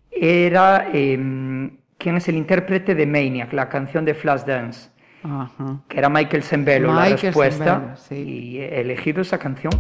[0.09, 4.89] era em, quién es el intérprete de Maniac, la canción de Flashdance,
[5.21, 5.81] Ajá.
[5.87, 8.15] que era Michael Sembello la respuesta, sí.
[8.15, 9.71] y he elegido esa canción.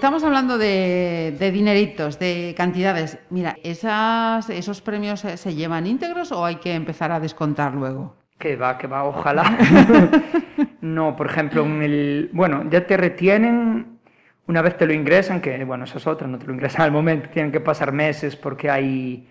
[0.00, 3.18] Estamos hablando de, de dineritos, de cantidades.
[3.28, 8.16] Mira, ¿esas, ¿esos premios se, se llevan íntegros o hay que empezar a descontar luego?
[8.38, 9.58] Que va, que va, ojalá.
[10.80, 12.30] no, por ejemplo, en el.
[12.32, 13.98] Bueno, ya te retienen
[14.46, 16.92] una vez te lo ingresan, que bueno, esa es otra, no te lo ingresan al
[16.92, 19.28] momento, tienen que pasar meses porque hay.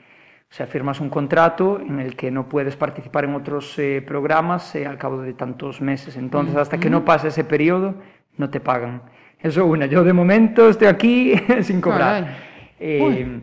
[0.51, 4.75] O sea, firmas un contrato en el que no puedes participar en otros eh, programas
[4.75, 6.15] eh, al cabo de tantos meses.
[6.15, 7.95] Entonces, hasta que no pase ese periodo,
[8.37, 9.01] no te pagan.
[9.41, 9.85] Eso una.
[9.85, 12.35] Yo de momento estoy aquí sin cobrar.
[12.79, 13.41] Eh,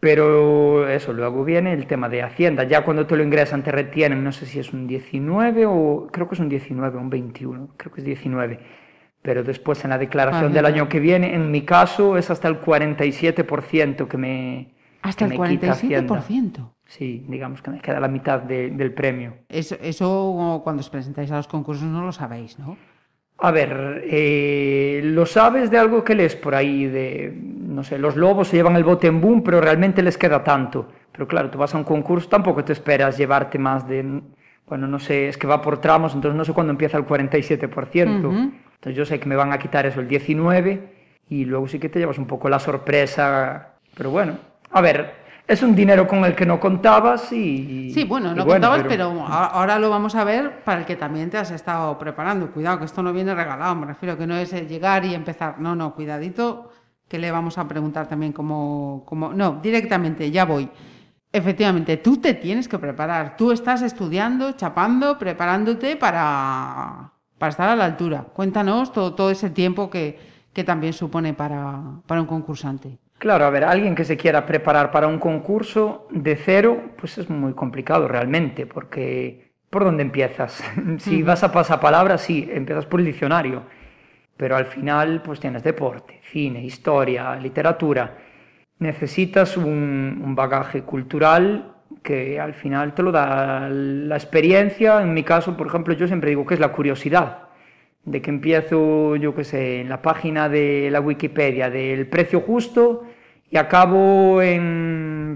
[0.00, 2.64] pero eso, luego viene el tema de Hacienda.
[2.64, 6.28] Ya cuando te lo ingresan te retienen, no sé si es un 19 o creo
[6.28, 8.60] que es un 19 o un 21, creo que es 19.
[9.22, 10.76] Pero después en la declaración del Vale.
[10.76, 15.40] año que viene, en mi caso es hasta el 47% que me, Hasta que el
[15.40, 16.20] me quita Hacienda.
[16.22, 16.70] 47%.
[16.84, 19.38] Sí, digamos que me queda la mitad de- del premio.
[19.48, 22.76] Eso, eso cuando os presentáis a los concursos no lo sabéis, ¿no?
[23.38, 28.16] A ver, eh, lo sabes de algo que lees por ahí, de, no sé, los
[28.16, 30.88] lobos se llevan el bote en boom, pero realmente les queda tanto.
[31.12, 34.22] Pero claro, tú vas a un concurso, tampoco te esperas llevarte más de,
[34.66, 38.28] bueno, no sé, es que va por tramos, entonces no sé cuándo empieza el 47%.
[38.28, 38.52] Ujú.
[38.74, 40.80] Entonces yo sé que me van a quitar eso, el 19%,
[41.28, 43.74] y luego sí que te llevas un poco la sorpresa.
[43.94, 44.38] Pero bueno,
[44.70, 47.90] a ver, es un dinero con el que no contabas y...
[47.92, 51.30] Sí, bueno, no contabas, pero- pero ahora lo vamos a ver para el que también
[51.30, 52.50] te has estado preparando.
[52.50, 55.60] Cuidado, que esto no viene regalado, me refiero que no es llegar y empezar.
[55.60, 56.70] No, no, cuidadito,
[57.08, 59.04] que le vamos a preguntar también cómo...
[59.06, 59.32] cómo...
[59.32, 60.68] No, directamente, ya voy.
[61.32, 63.36] Efectivamente, tú te tienes que preparar.
[63.36, 68.22] Tú estás estudiando, chapando, preparándote para, para estar a la altura.
[68.32, 70.18] Cuéntanos todo, todo ese tiempo que,
[70.52, 72.98] que también supone para, para un concursante.
[73.18, 77.30] Claro, a ver, alguien que se quiera preparar para un concurso de cero, pues es
[77.30, 80.62] muy complicado realmente, porque ¿por dónde empiezas?
[80.98, 83.62] si vas a pasapalabra, sí, empiezas por el diccionario,
[84.36, 88.18] pero al final pues tienes deporte, cine, historia, literatura.
[88.78, 95.00] Necesitas un, un bagaje cultural que al final te lo da la experiencia.
[95.02, 97.45] En mi caso, por ejemplo, yo siempre digo que es la curiosidad.
[98.06, 103.04] De que empiezo, yo qué sé, en la página de la Wikipedia del precio justo
[103.50, 105.34] y acabo en,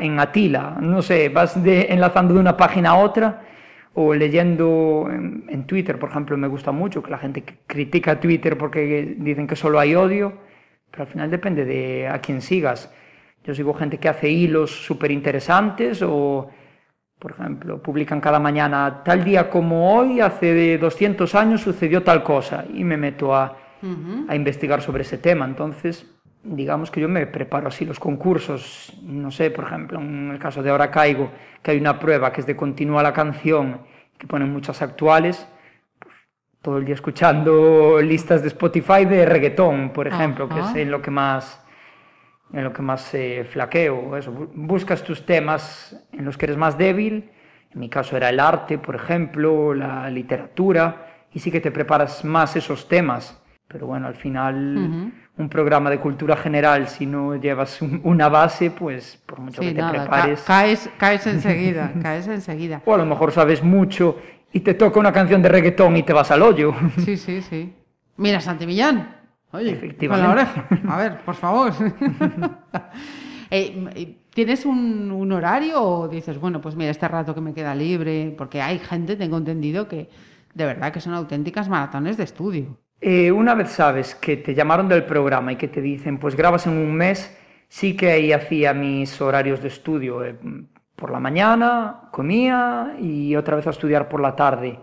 [0.00, 0.78] en Atila.
[0.80, 3.42] No sé, vas de- enlazando de una página a otra
[3.94, 9.16] o leyendo en, Twitter, por ejemplo, me gusta mucho que la gente critica Twitter porque
[9.18, 10.34] dicen que solo hay odio,
[10.90, 12.92] pero al final depende de a quién sigas.
[13.42, 16.48] Yo sigo gente que hace hilos súper interesantes o,
[17.18, 22.22] por ejemplo, publican cada mañana, tal día como hoy, hace de 200 años sucedió tal
[22.22, 23.56] cosa y me meto a,
[24.28, 25.46] a investigar sobre ese tema.
[25.46, 26.06] Entonces,
[26.42, 30.62] digamos que yo me preparo así los concursos, no sé, por ejemplo, en el caso
[30.62, 31.30] de Ahora Caigo,
[31.62, 33.80] que hay una prueba que es de continúa la canción,
[34.18, 35.48] que ponen muchas actuales,
[35.98, 36.14] pues,
[36.60, 41.00] todo el día escuchando listas de Spotify de reggaetón, por ejemplo, que es en lo
[41.00, 41.65] que más
[42.52, 46.56] en lo que más eh, flaqueo, eso, bu- buscas tus temas en los que eres
[46.56, 47.30] más débil,
[47.74, 52.24] en mi caso era el arte, por ejemplo, la literatura, y sí que te preparas
[52.24, 57.82] más esos temas, pero bueno, al final un programa de cultura general, si no llevas
[57.82, 61.92] un- una base, pues por mucho Sí, que te nada, ca- prepares, caes, caes enseguida,
[62.02, 62.80] caes enseguida.
[62.86, 64.16] o a lo mejor sabes mucho
[64.52, 66.72] y te toca una canción de reggaetón y te vas al hoyo.
[67.04, 67.74] Sí, sí, sí.
[68.16, 69.14] Mira, Santi Millán.
[69.52, 70.30] Oye, con la Efectivamente.
[70.30, 70.68] oreja.
[70.84, 71.72] A ver, por favor.
[73.50, 77.54] Eh, eh, ¿Tienes un, un horario o dices, bueno, pues mira, este rato que me
[77.54, 78.34] queda libre?
[78.36, 80.10] Porque hay gente, tengo entendido, que
[80.54, 82.76] de verdad que son auténticas maratones de estudio.
[83.00, 86.66] Eh, una vez sabes que te llamaron del programa y que te dicen, pues grabas
[86.66, 87.36] en un mes,
[87.68, 90.24] sí que ahí hacía mis horarios de estudio.
[90.24, 90.36] eh,
[90.96, 94.78] por la mañana comía y otra vez a estudiar por la tarde.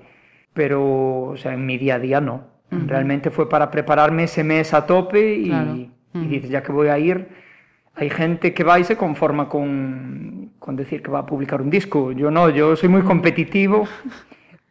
[0.54, 2.53] Pero, o sea, en mi día a día no.
[2.72, 5.76] Realmente fue para prepararme ese mes a tope y, Claro.
[5.76, 5.92] y
[6.28, 7.28] dices, ya que voy a ir,
[7.96, 11.70] hay gente que va y se conforma con, con decir que va a publicar un
[11.70, 12.12] disco.
[12.12, 13.88] Yo no, yo soy muy competitivo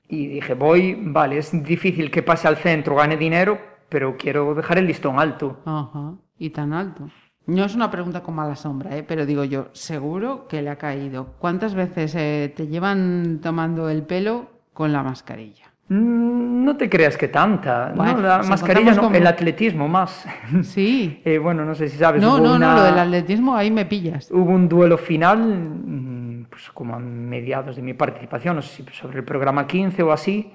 [0.08, 3.58] y dije, voy, vale, es difícil que pase al centro, gane dinero,
[3.88, 5.60] pero quiero dejar el listón alto.
[5.64, 7.08] Ajá, y tan alto.
[7.46, 9.02] No es una pregunta con mala sombra, ¿eh?
[9.02, 11.34] pero digo yo, seguro que le ha caído.
[11.38, 15.71] ¿Cuántas veces eh, te llevan tomando el pelo con la mascarilla?
[15.92, 17.92] Mm, No te creas que tanta.
[17.94, 20.24] Bueno, no, la mascarilla no, como- el atletismo más.
[20.62, 21.20] Sí.
[21.24, 22.22] Eh, bueno, no sé si sabes.
[22.22, 24.30] No, hubo no, no, una- lo del atletismo ahí me pillas.
[24.30, 28.92] Hubo un duelo final, mm, pues como a mediados de mi participación, no sé si
[28.92, 30.52] sobre el programa 15 o así,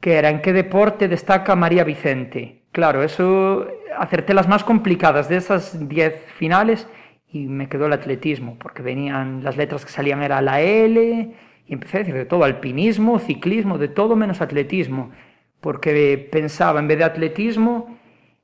[0.00, 2.62] que era en qué deporte destaca María Vicente.
[2.72, 3.66] Claro, eso
[3.98, 6.86] acerté las más complicadas de esas 10 finales
[7.30, 11.32] y me quedó el atletismo, porque venían las letras que salían era la L
[11.66, 15.10] y empecé a decir de todo, alpinismo, ciclismo, de todo menos atletismo,
[15.60, 17.96] porque pensaba en vez de atletismo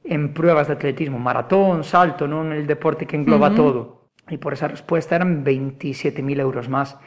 [0.05, 4.09] en pruebas de atletismo, maratón, salto, no en el deporte que engloba todo.
[4.29, 6.99] Y por esa respuesta eran 27.000 euros más.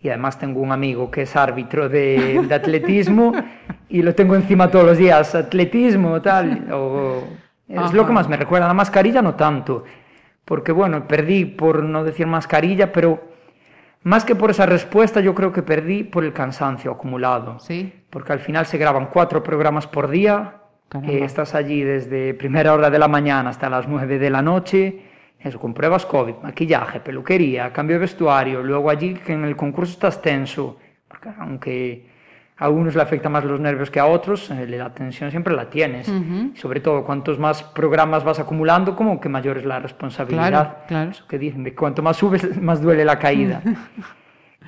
[0.00, 3.32] Y además tengo un amigo que es árbitro de, de atletismo
[3.88, 6.66] y lo tengo encima todos los días, atletismo, tal.
[6.72, 7.22] o-
[7.68, 8.66] es lo que más me recuerda.
[8.66, 9.84] La mascarilla no tanto,
[10.44, 13.31] porque bueno, perdí por no decir mascarilla, pero
[14.04, 17.92] más que por esa respuesta yo creo que perdí por el cansancio acumulado Sí.
[18.10, 20.56] porque al final se graban cuatro programas por día,
[21.04, 25.02] eh, estás allí desde primera hora de la mañana hasta las nueve de la noche,
[25.38, 29.92] eso, con pruebas COVID, maquillaje, peluquería, cambio de vestuario, luego allí que en el concurso
[29.92, 32.11] estás tenso, porque aunque
[32.62, 35.68] a unos le afecta más los nervios que a otros, eh, la tensión siempre la
[35.68, 36.08] tienes.
[36.54, 40.48] Y sobre todo, cuantos más programas vas acumulando, como que mayor es la responsabilidad.
[40.48, 41.10] Claro, claro.
[41.10, 43.60] Eso que dicen, de cuanto más subes, más duele la caída.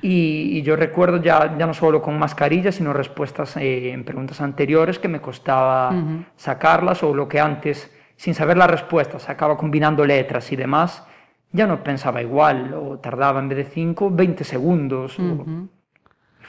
[0.01, 4.41] Y, y yo recuerdo ya, ya no solo con mascarillas, sino respuestas eh, en preguntas
[4.41, 5.95] anteriores que me costaba
[6.35, 11.07] sacarlas o lo que antes, sin saber la respuesta, sacaba combinando letras y demás,
[11.53, 15.17] ya no pensaba igual o tardaba en vez de 5, 20 segundos.
[15.17, 15.45] o-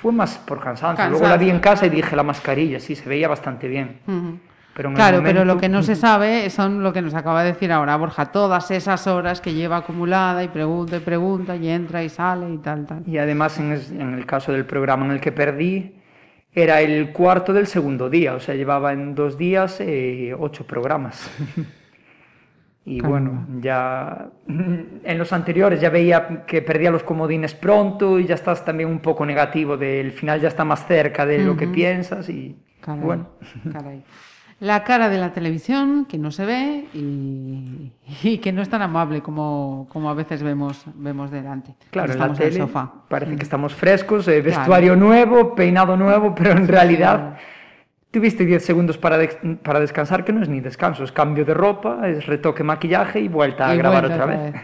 [0.00, 1.08] Fue más por cansancio.
[1.08, 4.00] Luego la vi en Cansancio, casa y dije la mascarilla, sí, se veía bastante bien.
[4.74, 7.72] Pero Claro, pero lo que no se sabe son lo que nos acaba de decir
[7.72, 12.10] ahora Borja, todas esas horas que lleva acumulada y pregunta y pregunta y entra y
[12.10, 13.02] sale y tal, tal.
[13.08, 15.94] Y además, en, es- en el caso del programa en el que perdí,
[16.52, 21.30] era el cuarto del segundo día, o sea, llevaba en dos días eh, ocho programas.
[22.88, 28.36] y bueno, ya en los anteriores ya veía que perdía los comodines pronto y ya
[28.36, 32.28] estás también un poco negativo del final ya está más cerca de lo que piensas
[32.28, 33.28] y Caray, bueno.
[33.72, 34.04] caray.
[34.60, 37.92] La cara de la televisión que no se ve y,
[38.22, 41.74] y que no es tan amable como, como a veces vemos, vemos delante.
[41.90, 42.90] Claro, en la en el tele sofá.
[43.08, 47.36] parece que estamos frescos, eh, vestuario nuevo, peinado nuevo, pero en realidad
[48.16, 49.18] Tuviste 10 segundos para,
[49.62, 53.28] para descansar, que no es ni descanso, es cambio de ropa, es retoque maquillaje y
[53.28, 54.54] vuelta a grabar otra, vez.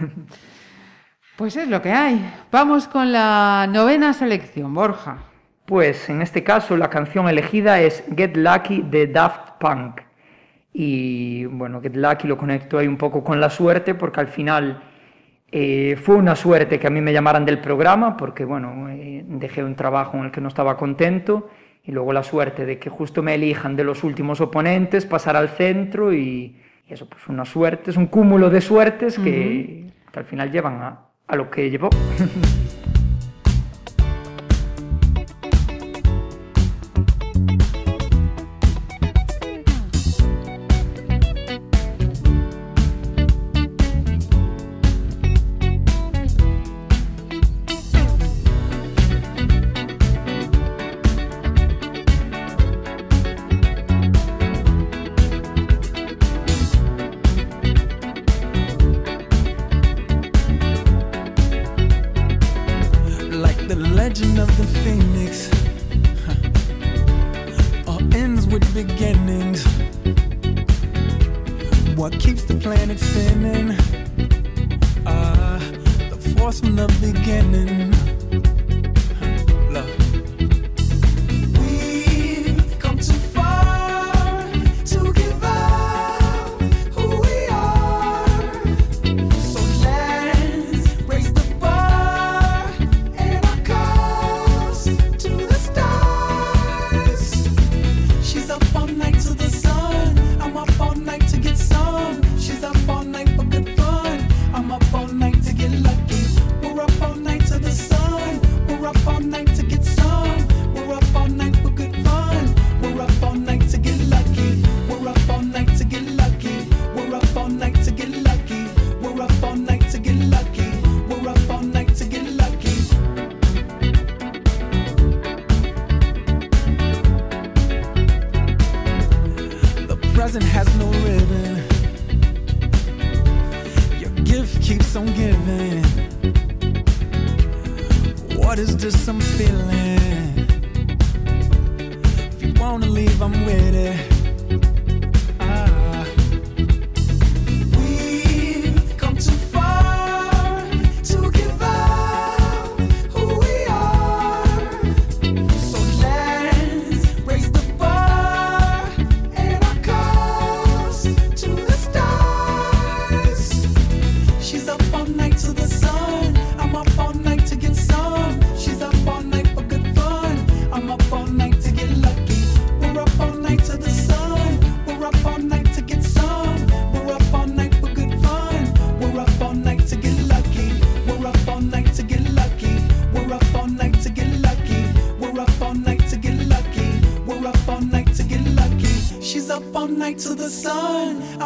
[1.37, 2.33] Pues es lo que hay.
[2.51, 5.19] Vamos con la novena selección, Borja.
[5.67, 10.01] Pues en este caso la canción elegida es Get Lucky de Daft Punk.
[10.73, 14.83] Y bueno, Get Lucky lo conecto ahí un poco con la suerte porque al final
[15.51, 19.63] eh, fue una suerte que a mí me llamaran del programa porque bueno, eh, dejé
[19.63, 21.51] un trabajo en el que no estaba contento
[21.85, 25.49] y luego la suerte de que justo me elijan de los últimos oponentes, pasar al
[25.49, 26.57] centro y,
[26.89, 31.37] eso, pues una suerte, es un cúmulo de suertes que, al final llevan a, a
[31.37, 31.89] lo que llevó.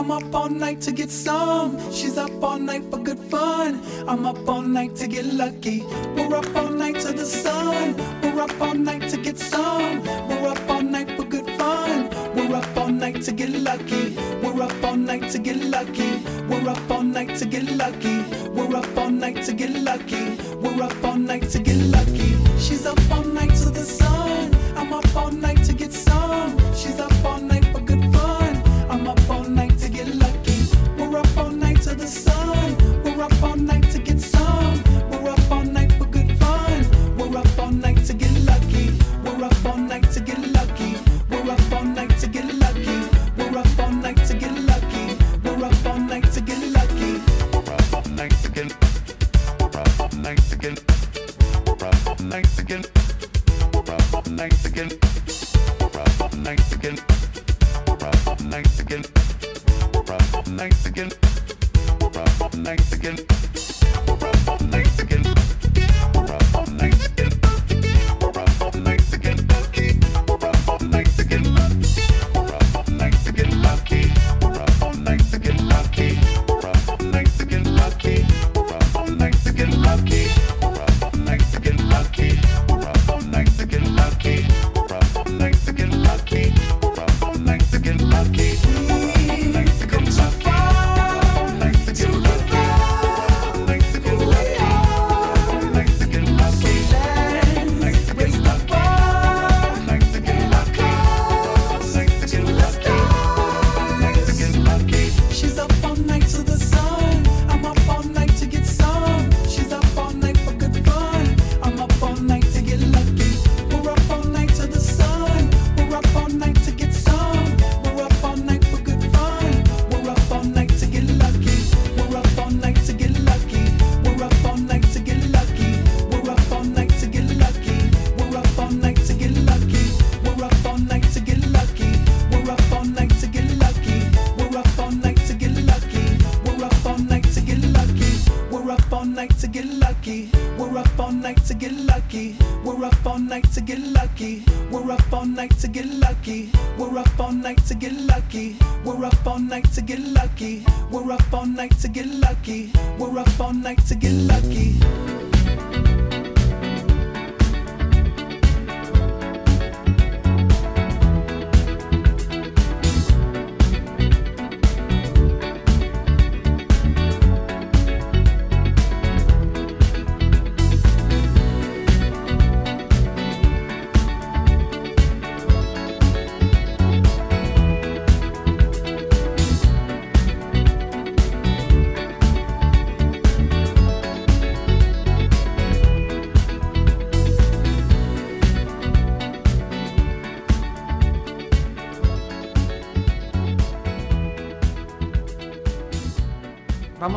[0.09, 1.36] I'm up all night to get some.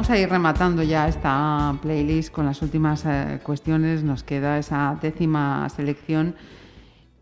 [0.10, 4.04] A ir rematando ya esta playlist con las últimas eh, cuestiones.
[4.04, 6.34] Nos queda esa décima selección.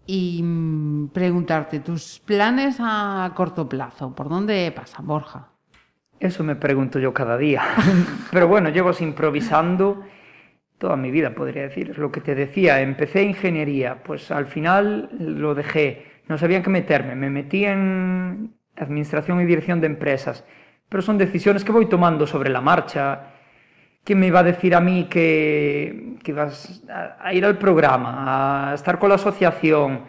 [0.05, 5.49] Y mm, preguntarte, tus planes a corto plazo, ¿por dónde pasan, Borja?
[6.17, 7.61] Eso me pregunto yo cada día.
[8.31, 10.05] Pero bueno, llevo improvisando
[10.77, 11.97] toda mi vida, podría decir.
[11.99, 16.05] Lo que te decía, empecé ingeniería, pues al final lo dejé.
[16.29, 17.15] No sabía en qué meterme.
[17.15, 20.45] Me metí en administración y dirección de empresas.
[20.89, 23.33] Pero son decisiones que voy tomando sobre la marcha.
[24.03, 28.71] ¿Quién me iba a decir a mí que, que ibas a, a ir al programa,
[28.71, 30.01] a estar con la asociación?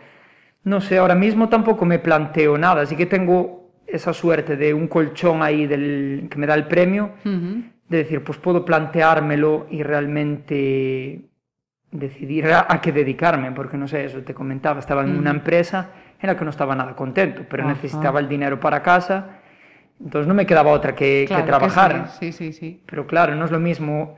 [0.65, 4.87] No sé, ahora mismo tampoco me planteo nada, así que tengo esa suerte de un
[4.87, 11.23] colchón ahí del, que me da el premio, de decir, pues puedo planteármelo y realmente
[11.91, 15.91] decidir a, a qué dedicarme, porque no sé, eso te comentaba, estaba en una empresa
[16.21, 17.73] en la que no estaba nada contento, pero Ajá.
[17.73, 19.38] necesitaba el dinero para casa,
[20.03, 22.09] entonces no me quedaba otra que, trabajar.
[22.19, 22.83] sí, sí, sí.
[22.87, 24.17] Pero claro, no es lo mismo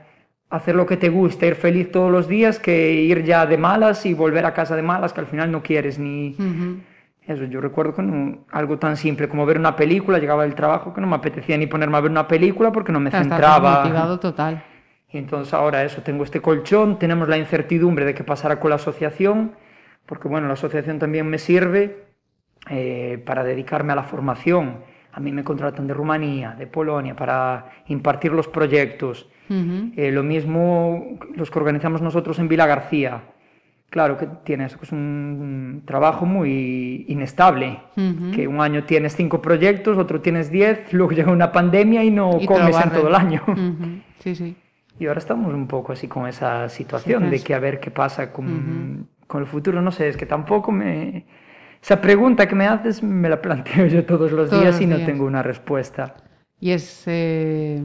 [0.49, 4.05] hacer lo que te gusta, ir feliz todos los días, que ir ya de malas
[4.05, 6.35] y volver a casa de malas, que al final no quieres ni...
[6.35, 6.81] Ujú.
[7.25, 10.93] Eso, yo recuerdo que no- algo tan simple como ver una película, llegaba del trabajo
[10.93, 13.69] que no me apetecía ni ponerme a ver una película porque no me centraba.
[13.75, 14.63] desmotivado total.
[15.09, 18.75] Y entonces ahora eso, tengo este colchón, tenemos la incertidumbre de qué pasará con la
[18.77, 19.53] asociación,
[20.05, 22.05] porque bueno, la asociación también me sirve
[22.69, 24.77] eh, para dedicarme a la formación.
[25.13, 29.27] A mí me contratan de Rumanía, de Polonia, para impartir los proyectos.
[29.49, 33.21] Eh, lo mismo los que organizamos nosotros en Vila García.
[33.89, 37.79] Claro que tiene eso, que es un trabajo muy inestable,
[38.33, 42.37] que un año tienes cinco proyectos, otro tienes diez, luego llega una pandemia y no
[42.39, 43.41] Y comes en todo el año.
[43.45, 44.01] Ujú.
[44.19, 44.55] Sí, sí.
[44.97, 48.31] Y ahora estamos un poco así con esa situación de que a ver qué pasa
[48.31, 49.81] con, con el futuro.
[49.81, 51.25] No sé, es que tampoco me...
[51.81, 54.85] Esa pregunta que me haces me la planteo yo todos los Todos días los y
[54.87, 55.07] no días.
[55.07, 56.15] tengo una respuesta.
[56.59, 57.83] Y es eh,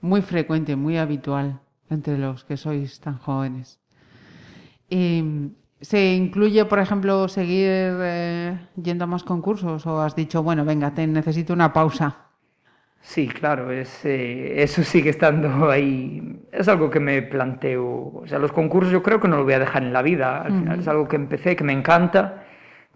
[0.00, 1.60] muy frecuente, muy habitual
[1.90, 3.80] entre los que sois tan jóvenes.
[4.88, 5.50] Eh,
[5.80, 10.94] ¿Se incluye, por ejemplo, seguir eh, yendo a más concursos o has dicho, bueno, venga,
[10.94, 12.16] te necesito una pausa?
[13.02, 16.40] Sí, claro, es, eh, eso sigue estando ahí.
[16.50, 17.84] Es algo que me planteo.
[18.14, 20.40] O sea, los concursos yo creo que no lo voy a dejar en la vida.
[20.42, 22.43] Al final es algo que empecé, que me encanta,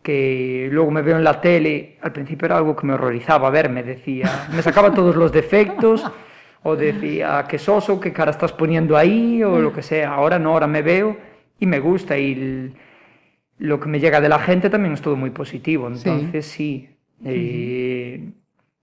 [0.08, 1.98] que luego me veo en la tele.
[2.00, 4.48] Al principio era algo que me horrorizaba verme, decía.
[4.54, 6.02] Me sacaba todos los defectos,
[6.62, 10.14] o decía, qué soso, qué cara estás poniendo ahí, o lo que sea.
[10.14, 11.14] Ahora no, ahora me veo
[11.60, 12.16] y me gusta.
[12.16, 12.72] Y el-
[13.58, 15.88] lo que me llega de la gente también es todo muy positivo.
[15.88, 16.88] Entonces, sí.
[17.24, 18.30] eh,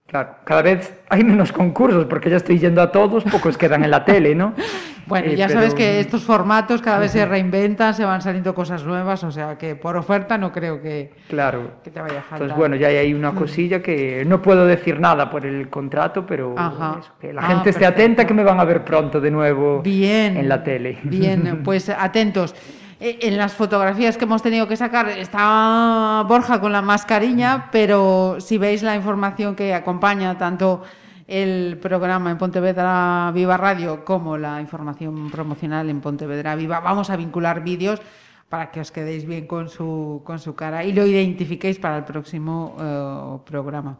[0.06, 3.90] Claro, cada vez hay menos concursos porque ya estoy yendo a todos, pocos quedan en
[3.90, 4.54] la tele, ¿no?
[5.08, 8.56] Bueno, Eh, ya sabes pero- que estos formatos cada vez se reinventan, se van saliendo
[8.56, 11.74] cosas nuevas, o sea que por oferta no creo que, Claro.
[11.84, 12.38] que te vaya a faltar.
[12.38, 16.56] Entonces, bueno, ya hay una cosilla que no puedo decir nada por el contrato, pero
[16.98, 18.02] eso, que la Ah, gente esté perfecto.
[18.02, 20.36] atenta que me van a ver pronto de nuevo Bien.
[20.38, 20.98] en la tele.
[21.04, 22.52] Bien, pues atentos.
[22.98, 28.36] Eh, En las fotografías que hemos tenido que sacar está Borja con la mascarilla, pero
[28.40, 30.82] si veis la información que acompaña tanto
[31.26, 37.16] el programa en Pontevedra Viva Radio como la información promocional en Pontevedra Viva, vamos a
[37.16, 38.00] vincular vídeos
[38.48, 42.04] para que os quedéis bien con su, con su cara y lo identifiquéis para el
[42.04, 43.98] próximo eh, programa.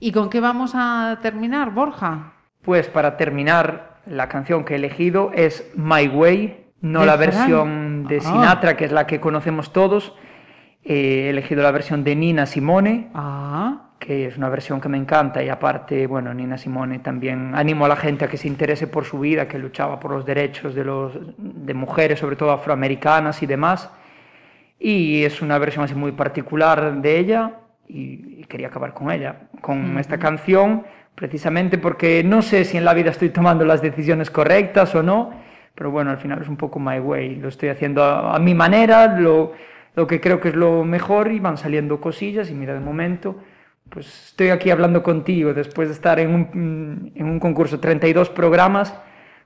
[0.00, 2.32] ¿Y con qué vamos a terminar, Borja?
[2.62, 7.91] Pues para terminar, la canción que he elegido es My Way, no ¿De la versión
[8.06, 8.20] de Ah.
[8.20, 10.14] Sinatra, que es la que conocemos todos.
[10.84, 14.98] Eh, he elegido la versión de Nina Simone, Ah, que es una versión que me
[14.98, 18.88] encanta y aparte, bueno, Nina Simone también animo a la gente a que se interese
[18.88, 23.40] por su vida, que luchaba por los derechos de, los, de mujeres, sobre todo afroamericanas
[23.44, 23.90] y demás.
[24.80, 27.52] Y es una versión así muy particular de ella
[27.86, 30.82] y, y quería acabar con ella, con esta canción,
[31.14, 35.30] precisamente porque no sé si en la vida estoy tomando las decisiones correctas o no,
[35.74, 38.54] pero bueno, al final es un poco my way, lo estoy haciendo a, a mi
[38.54, 39.52] manera, lo,
[39.94, 43.36] lo que creo que es lo mejor y van saliendo cosillas y mira, de momento,
[43.88, 48.94] pues estoy aquí hablando contigo después de estar en un, en un concurso, 32 programas,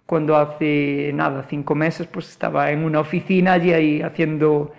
[0.07, 4.73] cuando hace nada, cinco meses, pues estaba en una oficina allí ahí haciendo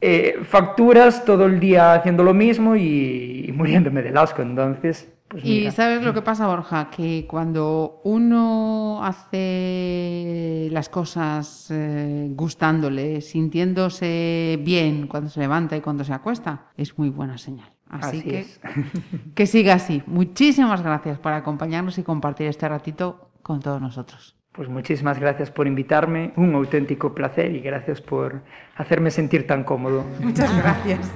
[0.00, 4.42] eh, facturas todo el día haciendo lo mismo y, y muriéndome del asco.
[4.42, 12.28] Entonces, pues Y sabes lo que pasa, Borja, que cuando uno hace las cosas eh,
[12.30, 17.70] gustándole, sintiéndose bien cuando se levanta y cuando se acuesta, es muy buena señal.
[17.88, 18.60] Así, Así que es.
[19.34, 20.02] que siga así.
[20.06, 24.36] Muchísimas gracias por acompañarnos y compartir este ratito con todos nosotros.
[24.54, 28.42] Pues muchísimas gracias por invitarme, un auténtico placer y gracias por
[28.76, 30.04] hacerme sentir tan cómodo.
[30.20, 31.10] Muchas gracias.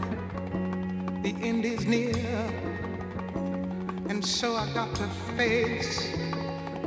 [4.19, 6.13] And so I got to face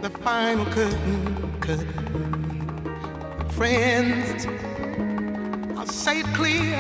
[0.02, 1.60] the final curtain.
[1.62, 1.88] curtain.
[3.52, 4.46] Friends,
[5.78, 6.76] I'll say it clear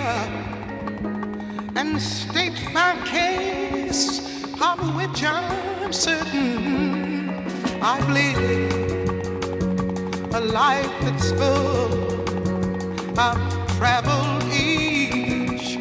[1.78, 4.20] and state my case,
[4.62, 7.46] of which I'm certain
[7.82, 8.74] I've lived
[10.36, 11.92] a life that's full.
[13.18, 13.42] I've
[13.78, 15.78] traveled each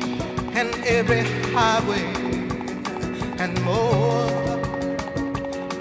[0.55, 2.21] and every highway
[3.41, 4.60] and more,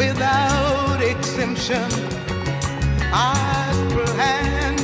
[0.00, 1.88] without exemption.
[3.12, 4.80] I planned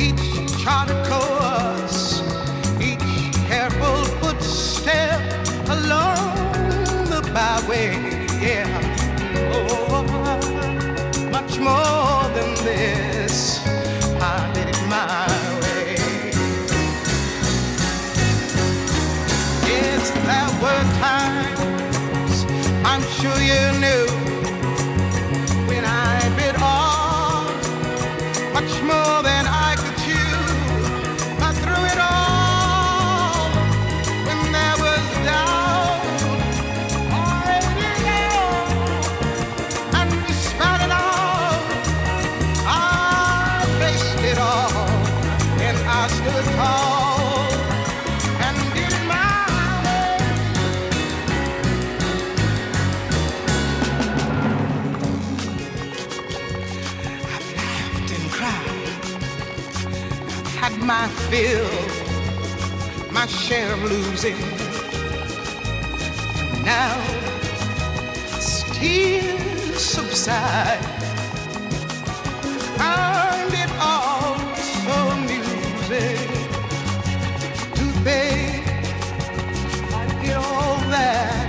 [0.00, 0.24] each
[0.62, 2.22] charted course,
[2.80, 5.20] each careful footstep
[5.76, 6.32] along
[7.12, 7.92] the byway.
[8.46, 8.70] Yeah,
[9.52, 10.02] oh,
[11.36, 13.60] much more than this.
[14.32, 15.26] I did it my
[15.62, 15.96] way.
[19.68, 22.36] Yes, there were times
[22.90, 24.11] I'm sure you knew
[61.06, 61.68] had feel
[63.10, 64.38] my share of losing.
[66.64, 66.94] Now,
[68.72, 70.84] tears subside,
[72.78, 76.28] find it all so amusing
[77.78, 78.64] to think
[79.92, 81.48] I did all that,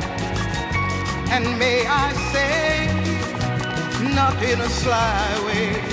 [1.30, 2.88] and may I say,
[4.16, 5.93] not in a sly way.